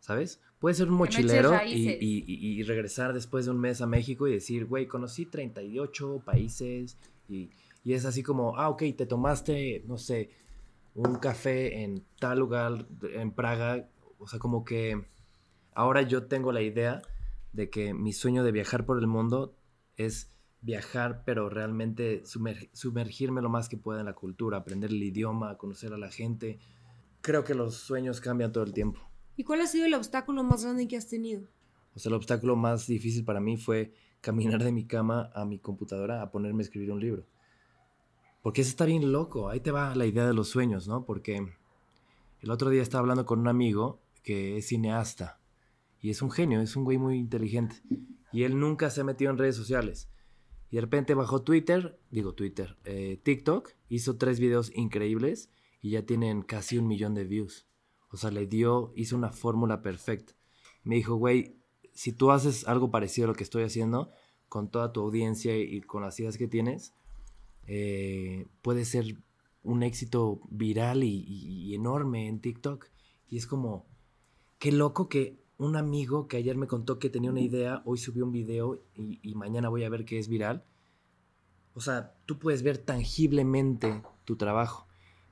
[0.00, 0.40] ¿Sabes?
[0.60, 1.50] Puedes ser un mochilero
[2.00, 6.98] y, y- regresar después de un mes a México y decir, güey, conocí 38 países
[7.28, 7.48] y,
[7.82, 10.30] y es así como, ah, ok, te tomaste, no sé,
[10.94, 13.88] un café en tal lugar, en Praga.
[14.18, 15.02] O sea, como que
[15.72, 17.00] ahora yo tengo la idea
[17.54, 19.56] de que mi sueño de viajar por el mundo
[19.96, 20.28] es
[20.60, 22.22] viajar, pero realmente
[22.74, 26.58] sumergirme lo más que pueda en la cultura, aprender el idioma, conocer a la gente.
[27.22, 29.00] Creo que los sueños cambian todo el tiempo.
[29.40, 31.48] ¿Y cuál ha sido el obstáculo más grande que has tenido?
[31.94, 35.58] O sea, el obstáculo más difícil para mí fue caminar de mi cama a mi
[35.58, 37.24] computadora a ponerme a escribir un libro.
[38.42, 39.48] Porque eso está bien loco.
[39.48, 41.06] Ahí te va la idea de los sueños, ¿no?
[41.06, 41.38] Porque
[42.42, 45.40] el otro día estaba hablando con un amigo que es cineasta
[46.02, 47.76] y es un genio, es un güey muy inteligente.
[48.32, 50.10] Y él nunca se ha metido en redes sociales.
[50.70, 55.48] Y de repente bajó Twitter, digo Twitter, eh, TikTok, hizo tres videos increíbles
[55.80, 57.69] y ya tienen casi un millón de views.
[58.10, 60.34] O sea, le dio, hizo una fórmula perfecta.
[60.82, 61.56] Me dijo, güey,
[61.92, 64.10] si tú haces algo parecido a lo que estoy haciendo,
[64.48, 66.92] con toda tu audiencia y con las ideas que tienes,
[67.66, 69.22] eh, puede ser
[69.62, 72.86] un éxito viral y, enorme en TikTok.
[73.28, 73.86] Y es como,
[74.58, 78.24] qué loco que un amigo que ayer me contó que tenía una idea, hoy subió
[78.24, 80.64] un video y, y, mañana voy a ver que es viral.
[81.74, 84.89] O sea, tú puedes ver tangiblemente tu trabajo.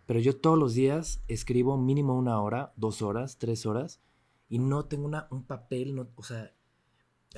[0.08, 4.00] Pero yo todos los días escribo mínimo una hora, dos horas, tres horas,
[4.48, 6.54] y no tengo una, un papel, no, o sea,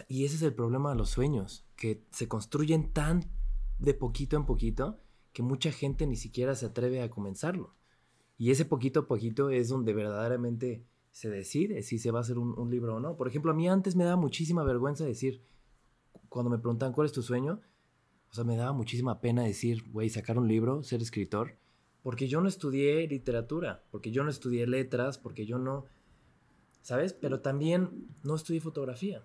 [0.06, 3.24] y ese es el problema de los sueños, que se construyen tan
[3.80, 5.00] de poquito en poquito
[5.32, 7.74] que mucha gente ni siquiera se atreve a comenzarlo.
[8.38, 12.38] Y ese poquito a poquito es donde verdaderamente se decide si se va a hacer
[12.38, 13.16] un, un, libro o no.
[13.16, 15.42] Por ejemplo, a mí antes me daba muchísima vergüenza decir,
[16.28, 17.62] cuando me preguntan cuál es tu sueño,
[18.30, 21.58] o sea, me daba muchísima pena decir, güey, sacar un libro, ser escritor,
[22.02, 25.86] porque yo no estudié literatura, porque yo no estudié letras, porque yo no,
[26.82, 27.12] ¿sabes?
[27.12, 29.22] Pero también no estudié fotografía.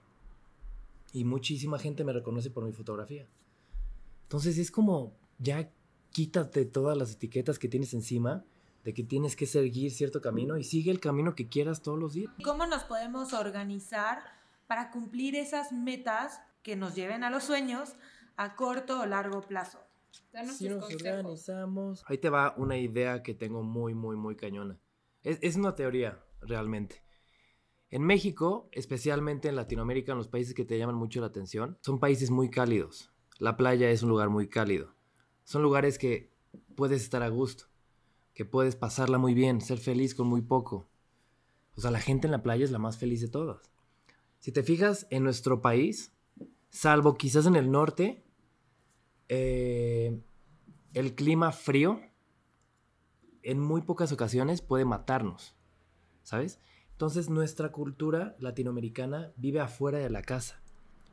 [1.14, 3.28] Y muchísima gente me reconoce por mi fotografía.
[4.24, 5.72] Entonces es como, ya
[6.12, 8.44] quítate todas las etiquetas que tienes encima
[8.84, 12.14] de que tienes que seguir cierto camino y sigue el camino que quieras todos los
[12.14, 12.32] días.
[12.44, 14.20] ¿Cómo nos podemos organizar
[14.68, 17.96] para cumplir esas metas que nos lleven a los sueños
[18.38, 19.85] a corto o largo plazo?
[20.58, 22.04] Si nos organizamos.
[22.08, 24.80] Ahí te va una idea que tengo muy, muy, muy cañona.
[25.24, 27.04] Es, es una teoría, realmente.
[27.90, 32.00] En México, especialmente en Latinoamérica, en los países que te llaman mucho la atención, son
[32.00, 33.12] países muy cálidos.
[33.40, 34.96] La playa es un lugar muy cálido.
[35.44, 36.34] Son lugares que
[36.76, 37.66] puedes estar a gusto,
[38.34, 40.90] que puedes pasarla muy bien, ser feliz con muy poco.
[41.76, 43.72] O sea, la gente en la playa es la más feliz de todas.
[44.40, 46.14] Si te fijas en nuestro país,
[46.70, 48.25] salvo quizás en el norte,
[49.30, 50.20] eh,
[50.94, 52.00] el clima frío
[53.44, 55.56] en muy pocas ocasiones puede matarnos,
[56.24, 56.60] ¿sabes?
[56.92, 60.62] Entonces nuestra cultura latinoamericana vive afuera de la casa.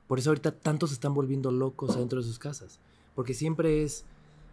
[0.06, 2.78] Por eso ahorita tantos se están volviendo locos dentro de sus casas.
[3.14, 4.04] Porque siempre es,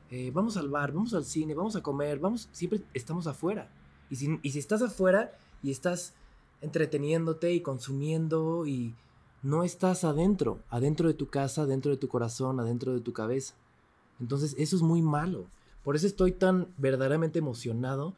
[0.09, 3.69] eh, vamos al bar, vamos al cine, vamos a comer, vamos, siempre estamos afuera.
[4.09, 6.13] Y si, y si estás afuera y estás
[6.61, 8.95] entreteniéndote y consumiendo y
[9.41, 13.55] no estás adentro, adentro de tu casa, adentro de tu corazón, adentro de tu cabeza.
[14.19, 15.45] Entonces eso es muy malo.
[15.83, 18.15] Por eso estoy tan verdaderamente emocionado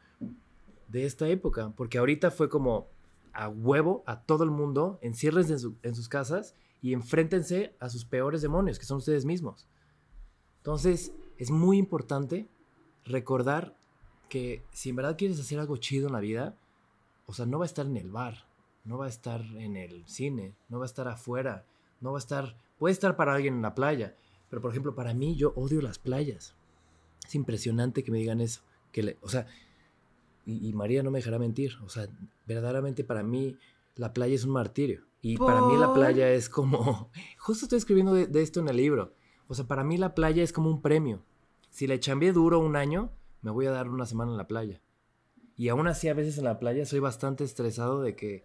[0.88, 2.86] de esta época, porque ahorita fue como
[3.32, 8.04] a huevo a todo el mundo, enciérrense en, en sus casas y enfréntense a sus
[8.04, 9.66] peores demonios, que son ustedes mismos.
[10.58, 12.48] Entonces es muy importante
[13.04, 13.74] recordar
[14.28, 16.56] que si en verdad quieres hacer algo chido en la vida,
[17.26, 18.46] o sea, no va a estar en el bar,
[18.84, 21.64] no va a estar en el cine, no va a estar afuera,
[22.00, 24.16] no va a estar, puede estar para alguien en la playa,
[24.50, 26.54] pero por ejemplo, para mí yo odio las playas.
[27.26, 29.46] Es impresionante que me digan eso, que le, o sea,
[30.44, 32.08] y, María no me dejará mentir, o sea,
[32.46, 33.56] verdaderamente para mí
[33.94, 35.04] la playa es un martirio.
[35.20, 39.14] Y para mí la playa es como, justo estoy escribiendo de, esto en el libro,
[39.46, 41.22] o sea, para mí la playa es como un premio.
[41.70, 44.82] Si le chambeé duro un año, me voy a dar una semana en la playa.
[45.56, 48.44] Y aún así a veces en la playa soy bastante estresado de que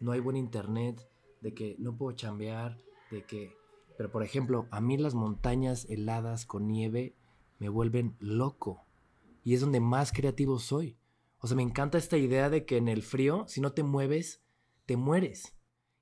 [0.00, 1.08] no hay buen internet,
[1.40, 2.78] de que no puedo chambear,
[3.10, 3.56] de que...
[3.96, 7.16] Pero por ejemplo, a mí las montañas heladas con nieve
[7.58, 8.84] me vuelven loco.
[9.42, 10.96] Y es donde más creativo soy.
[11.40, 14.42] O sea, me encanta esta idea de que en el frío, si no te mueves,
[14.86, 15.56] te mueres.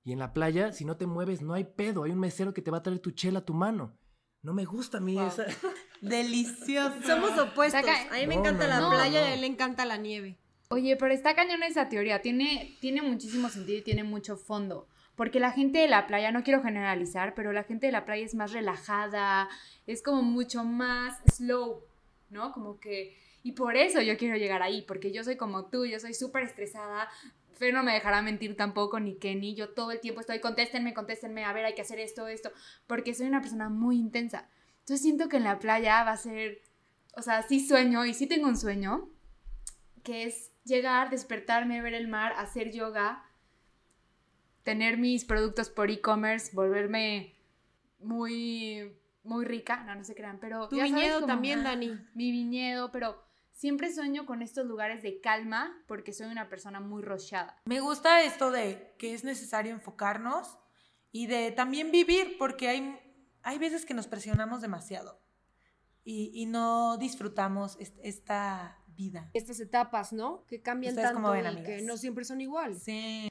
[0.04, 2.04] Y en la playa, si no te mueves, no hay pedo.
[2.04, 3.96] Hay un mesero que te va a traer tu chela a tu mano.
[4.42, 5.44] No me gusta a mí esa.
[6.00, 6.94] Delicioso.
[7.04, 7.82] Somos opuestos.
[7.84, 10.38] A mí me encanta la playa y a él le encanta la nieve.
[10.68, 14.88] Oye, pero está cañona esa teoría, tiene, tiene muchísimo sentido y tiene mucho fondo.
[15.14, 18.24] Porque la gente de la playa, no quiero generalizar, pero la gente de la playa
[18.24, 19.48] es más relajada,
[19.86, 21.82] es como mucho más slow,
[22.30, 22.52] ¿no?
[22.52, 23.16] Como que...
[23.42, 26.42] Y por eso yo quiero llegar ahí, porque yo soy como tú, yo soy súper
[26.42, 27.08] estresada.
[27.52, 29.54] Fer no me dejará mentir tampoco, ni Kenny.
[29.54, 32.50] Yo todo el tiempo estoy, contéstenme, contéstenme, a ver, hay que hacer esto, esto,
[32.88, 34.48] porque soy una persona muy intensa.
[34.80, 36.60] Entonces siento que en la playa va a ser,
[37.16, 39.08] o sea, sí sueño y sí tengo un sueño,
[40.06, 43.22] que es llegar, despertarme, ver el mar, hacer yoga
[44.62, 47.36] tener mis productos por e-commerce, volverme
[48.00, 50.68] muy, muy rica, no, no se crean, pero...
[50.68, 51.88] Tu viñedo también, Dani.
[52.14, 57.02] Mi viñedo, pero siempre sueño con estos lugares de calma porque soy una persona muy
[57.02, 57.60] rochada.
[57.66, 60.58] Me gusta esto de que es necesario enfocarnos
[61.12, 62.98] y de también vivir, porque hay,
[63.42, 65.20] hay veces que nos presionamos demasiado
[66.04, 69.30] y, y no disfrutamos est- esta vida.
[69.34, 70.44] Estas etapas, ¿no?
[70.46, 71.66] Que cambian ¿Ustedes tanto ven, y amigas?
[71.66, 72.82] que no siempre son iguales.
[72.82, 73.28] Sí.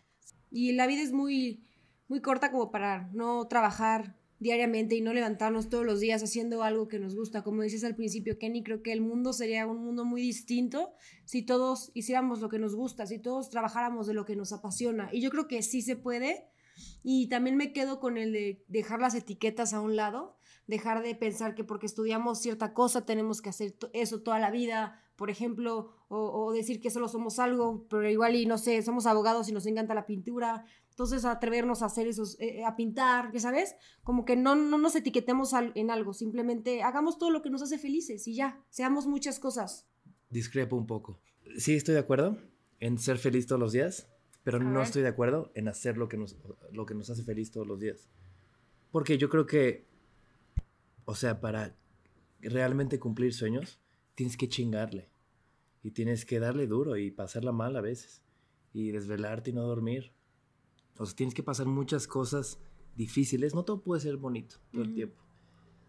[0.52, 1.64] Y la vida es muy,
[2.08, 6.88] muy corta como para no trabajar diariamente y no levantarnos todos los días haciendo algo
[6.88, 7.44] que nos gusta.
[7.44, 10.94] Como dices al principio, Kenny, creo que el mundo sería un mundo muy distinto
[11.26, 15.10] si todos hiciéramos lo que nos gusta, si todos trabajáramos de lo que nos apasiona.
[15.12, 16.48] Y yo creo que sí se puede.
[17.04, 20.38] Y también me quedo con el de dejar las etiquetas a un lado,
[20.68, 25.02] dejar de pensar que porque estudiamos cierta cosa tenemos que hacer eso toda la vida,
[25.16, 29.06] por ejemplo, o, o decir que solo somos algo, pero igual y no sé, somos
[29.06, 33.40] abogados y nos encanta la pintura, entonces atrevernos a hacer esos, eh, a pintar, ¿ya
[33.40, 33.76] sabes?
[34.04, 37.62] Como que no, no nos etiquetemos al- en algo, simplemente hagamos todo lo que nos
[37.62, 39.88] hace felices y ya, seamos muchas cosas.
[40.30, 41.20] Discrepo un poco.
[41.58, 42.38] Sí, estoy de acuerdo
[42.80, 44.10] en ser feliz todos los días,
[44.44, 44.84] pero no ver.
[44.84, 46.38] estoy de acuerdo en hacer lo que, nos,
[46.72, 48.10] lo que nos hace feliz todos los días.
[48.92, 49.86] Porque yo creo que,
[51.06, 51.76] o sea, para
[52.42, 53.80] realmente cumplir sueños,
[54.16, 55.10] tienes que chingarle.
[55.84, 58.24] Y tienes que darle duro y pasarla mal a veces.
[58.74, 60.14] Y desvelarte y no dormir.
[60.98, 62.60] O sea, tienes que pasar muchas cosas
[62.96, 63.54] difíciles.
[63.54, 65.22] No todo puede ser bonito todo el tiempo.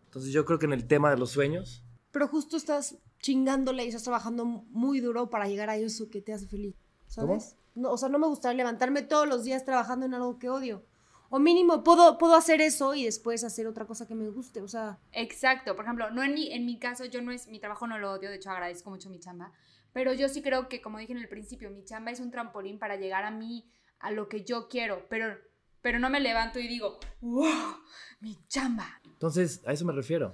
[0.05, 3.89] Entonces yo creo que en el tema de los sueños, Pero justo estás chingándole y
[3.89, 6.75] estás trabajando muy duro para llegar a eso que te hace feliz,
[7.07, 7.57] ¿sabes?
[7.75, 10.85] No, o sea, no me gustaría levantarme todos los días trabajando en algo que odio.
[11.31, 14.61] O mínimo, puedo, puedo hacer eso y después hacer otra cosa que me guste.
[14.61, 17.59] O sea, Exacto, por ejemplo, no en mi, en mi caso, yo no es, mi
[17.61, 19.53] trabajo no lo odio, de hecho agradezco mucho mi chamba,
[19.93, 22.79] pero yo sí creo que, como dije en el principio, mi chamba es un trampolín
[22.79, 23.69] para llegar a mí,
[23.99, 25.37] a lo que yo quiero, pero,
[25.83, 27.77] pero no me levanto y digo, wow,
[28.21, 29.01] mi chamba.
[29.05, 30.33] Entonces, a eso me refiero.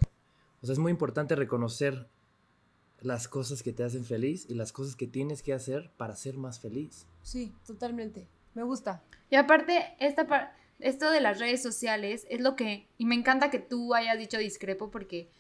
[0.61, 2.09] O sea, es muy importante reconocer
[3.01, 6.37] las cosas que te hacen feliz y las cosas que tienes que hacer para ser
[6.37, 7.07] más feliz.
[7.23, 8.29] sí, totalmente.
[8.55, 9.03] Me gusta.
[9.31, 13.51] Y aparte, esta par- esto de las redes sociales es lo que, y me encanta
[13.51, 15.31] que tú hayas dicho discrepo porque,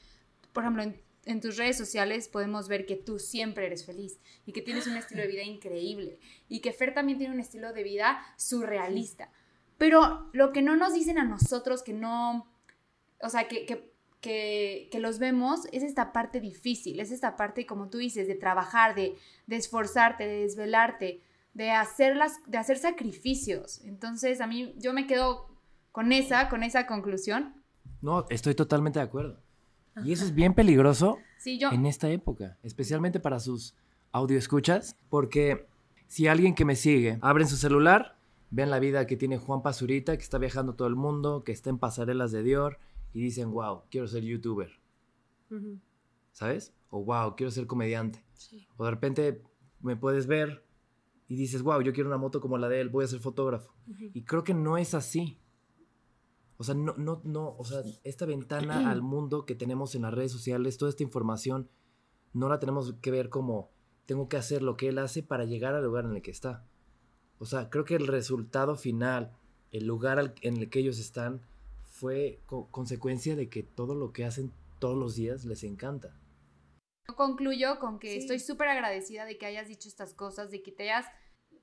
[0.53, 0.85] por ejemplo,
[1.25, 4.97] en, tus redes sociales podemos ver que tú siempre eres feliz y que tienes un
[4.97, 6.19] estilo de vida increíble
[6.49, 9.31] y que Fer también tiene un estilo de vida surrealista.
[9.79, 12.53] Pero lo que no nos dicen a nosotros que no,
[13.21, 17.67] o sea, que, que, que, que los vemos es esta parte difícil, es esta parte,
[17.67, 19.17] como tú dices, de trabajar, de,
[19.47, 21.23] de esforzarte, de desvelarte,
[21.55, 23.81] de hacer, las, de hacer sacrificios.
[23.85, 25.49] Entonces, a mí, yo me quedo
[25.91, 27.63] con esa, con esa conclusión.
[28.01, 29.41] No, estoy totalmente de acuerdo.
[30.05, 33.75] Y eso es bien peligroso Sí, yo, en esta época, especialmente para sus
[34.11, 35.67] audio escuchas, porque
[36.07, 38.17] si alguien que me sigue abre su celular,
[38.51, 41.69] ven la vida que tiene Juan Pazurita, que está viajando todo el mundo, que está
[41.69, 42.79] en pasarelas de Dior,
[43.13, 44.71] y dicen, wow, quiero ser youtuber.
[46.33, 46.75] ¿sabes?
[46.91, 48.25] O wow, quiero ser comediante.
[48.77, 49.43] O de repente
[49.81, 50.65] me puedes ver
[51.33, 53.73] y dices, wow, yo quiero una moto como la de él, voy a ser fotógrafo.
[54.13, 55.39] Y creo que no es así.
[56.59, 60.13] O sea, no, no, no, o sea, esta ventana al mundo que tenemos en las
[60.13, 61.69] redes sociales, toda esta información,
[62.35, 63.71] no la tenemos que ver como
[64.05, 66.65] tengo que hacer lo que él hace para llegar al lugar en el que está.
[67.39, 69.33] O sea, creo que el resultado final,
[69.71, 71.41] el lugar al- en el que ellos están,
[71.87, 76.15] fue co- consecuencia de que todo lo que hacen todos los días les encanta.
[77.09, 78.19] yo concluyo con que Sí.
[78.19, 81.07] estoy súper agradecida de que hayas dicho estas cosas, de que te hayas,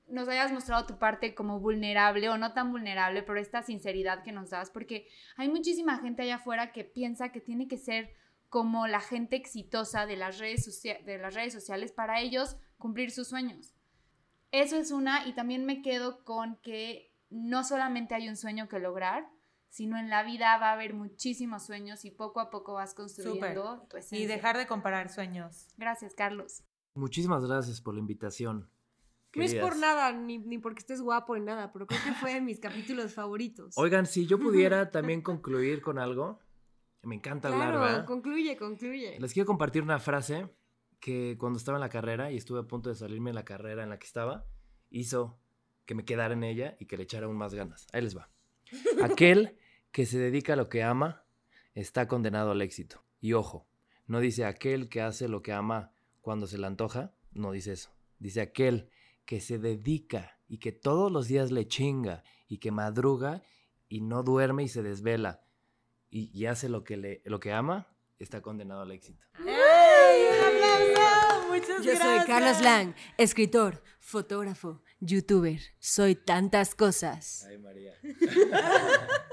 [0.10, 4.32] nos hayas mostrado tu parte como vulnerable o no tan vulnerable, pero esta sinceridad que
[4.32, 5.08] nos das, porque
[5.38, 8.12] hay muchísima gente allá afuera que piensa que tiene que ser
[8.50, 13.12] como la gente exitosa de las redes, socia- de las redes sociales para ellos cumplir
[13.12, 13.76] sus sueños.
[14.52, 18.80] Eso es una, y también me quedo con que no solamente hay un sueño que
[18.80, 19.30] lograr,
[19.70, 23.86] sino en la vida va a haber muchísimos sueños y poco a poco vas construyendo
[23.88, 24.28] tu Y esencia.
[24.28, 25.68] dejar de comparar sueños.
[25.78, 26.64] Gracias, Carlos.
[26.96, 28.68] Muchísimas gracias por la invitación.
[29.36, 32.34] No es por nada, ni, ni porque estés guapo ni nada, pero creo que fue
[32.34, 33.78] de mis capítulos favoritos.
[33.78, 36.40] Oigan, si yo pudiera también concluir con algo,
[37.04, 38.06] me encanta hablar, ¿verdad?
[38.06, 39.20] concluye, concluye.
[39.20, 40.50] Les quiero compartir una frase
[41.00, 43.84] que cuando estaba en la carrera y estuve a punto de salirme de la carrera
[43.84, 44.46] en la que estaba,
[44.90, 45.40] hizo
[45.86, 47.88] que me quedara en ella y que le echara aún más ganas.
[47.94, 48.30] Ahí les va.
[49.04, 49.58] Aquel
[49.92, 51.24] que se dedica a lo que ama
[51.74, 53.04] está condenado al éxito.
[53.22, 53.68] Y ojo,
[54.08, 57.92] no dice aquel que hace lo que ama cuando se le antoja, no dice eso.
[58.18, 58.90] Dice aquel
[59.30, 63.44] que se dedica y que todos los días le chinga y que madruga
[63.88, 65.44] y no duerme y se desvela
[66.10, 69.24] y, y hace lo que, le, lo que ama, está condenado al éxito.
[69.38, 70.26] ¡Ey!
[70.32, 71.48] ¡Un aplauso!
[71.48, 72.02] Muchas Yo gracias.
[72.02, 75.60] soy Carlos Lang, escritor, fotógrafo, youtuber.
[75.78, 77.46] Soy tantas cosas.
[77.48, 77.94] Ay, María.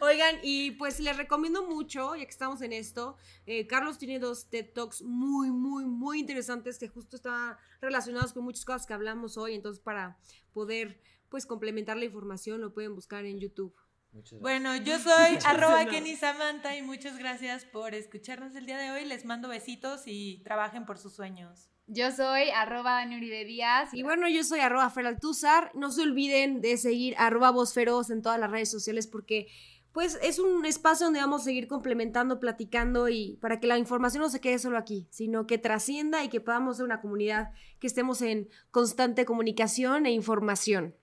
[0.00, 4.48] Oigan, y pues les recomiendo mucho, ya que estamos en esto, eh, Carlos tiene dos
[4.48, 9.36] TED Talks muy, muy, muy interesantes que justo están relacionados con muchas cosas que hablamos
[9.36, 10.18] hoy, entonces para
[10.52, 13.74] poder pues complementar la información lo pueden buscar en YouTube.
[14.12, 14.40] Muchas gracias.
[14.40, 19.04] Bueno, yo soy arroba Kenny Samantha y muchas gracias por escucharnos el día de hoy.
[19.04, 21.68] Les mando besitos y trabajen por sus sueños.
[21.90, 23.94] Yo soy arroba Dani Uribe Díaz.
[23.94, 25.70] Y bueno, yo soy arroba Feraltuzar.
[25.74, 29.48] No se olviden de seguir arroba Vozferoz en todas las redes sociales porque
[29.92, 34.22] pues es un espacio donde vamos a seguir complementando, platicando y para que la información
[34.22, 37.86] no se quede solo aquí, sino que trascienda y que podamos ser una comunidad que
[37.86, 40.94] estemos en constante comunicación e información.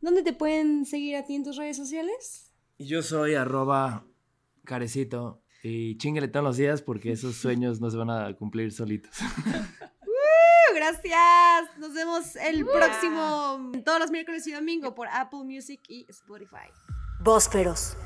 [0.00, 2.52] ¿Dónde te pueden seguir a ti en tus redes sociales?
[2.78, 4.04] Yo soy arroba
[4.64, 5.40] carecito.
[5.62, 9.16] Y chingale todos los días porque esos sueños no se van a cumplir solitos.
[10.74, 11.78] Gracias.
[11.78, 16.68] Nos vemos el próximo, todos los miércoles y domingo por Apple Music y Spotify.
[17.20, 17.96] Vósferos.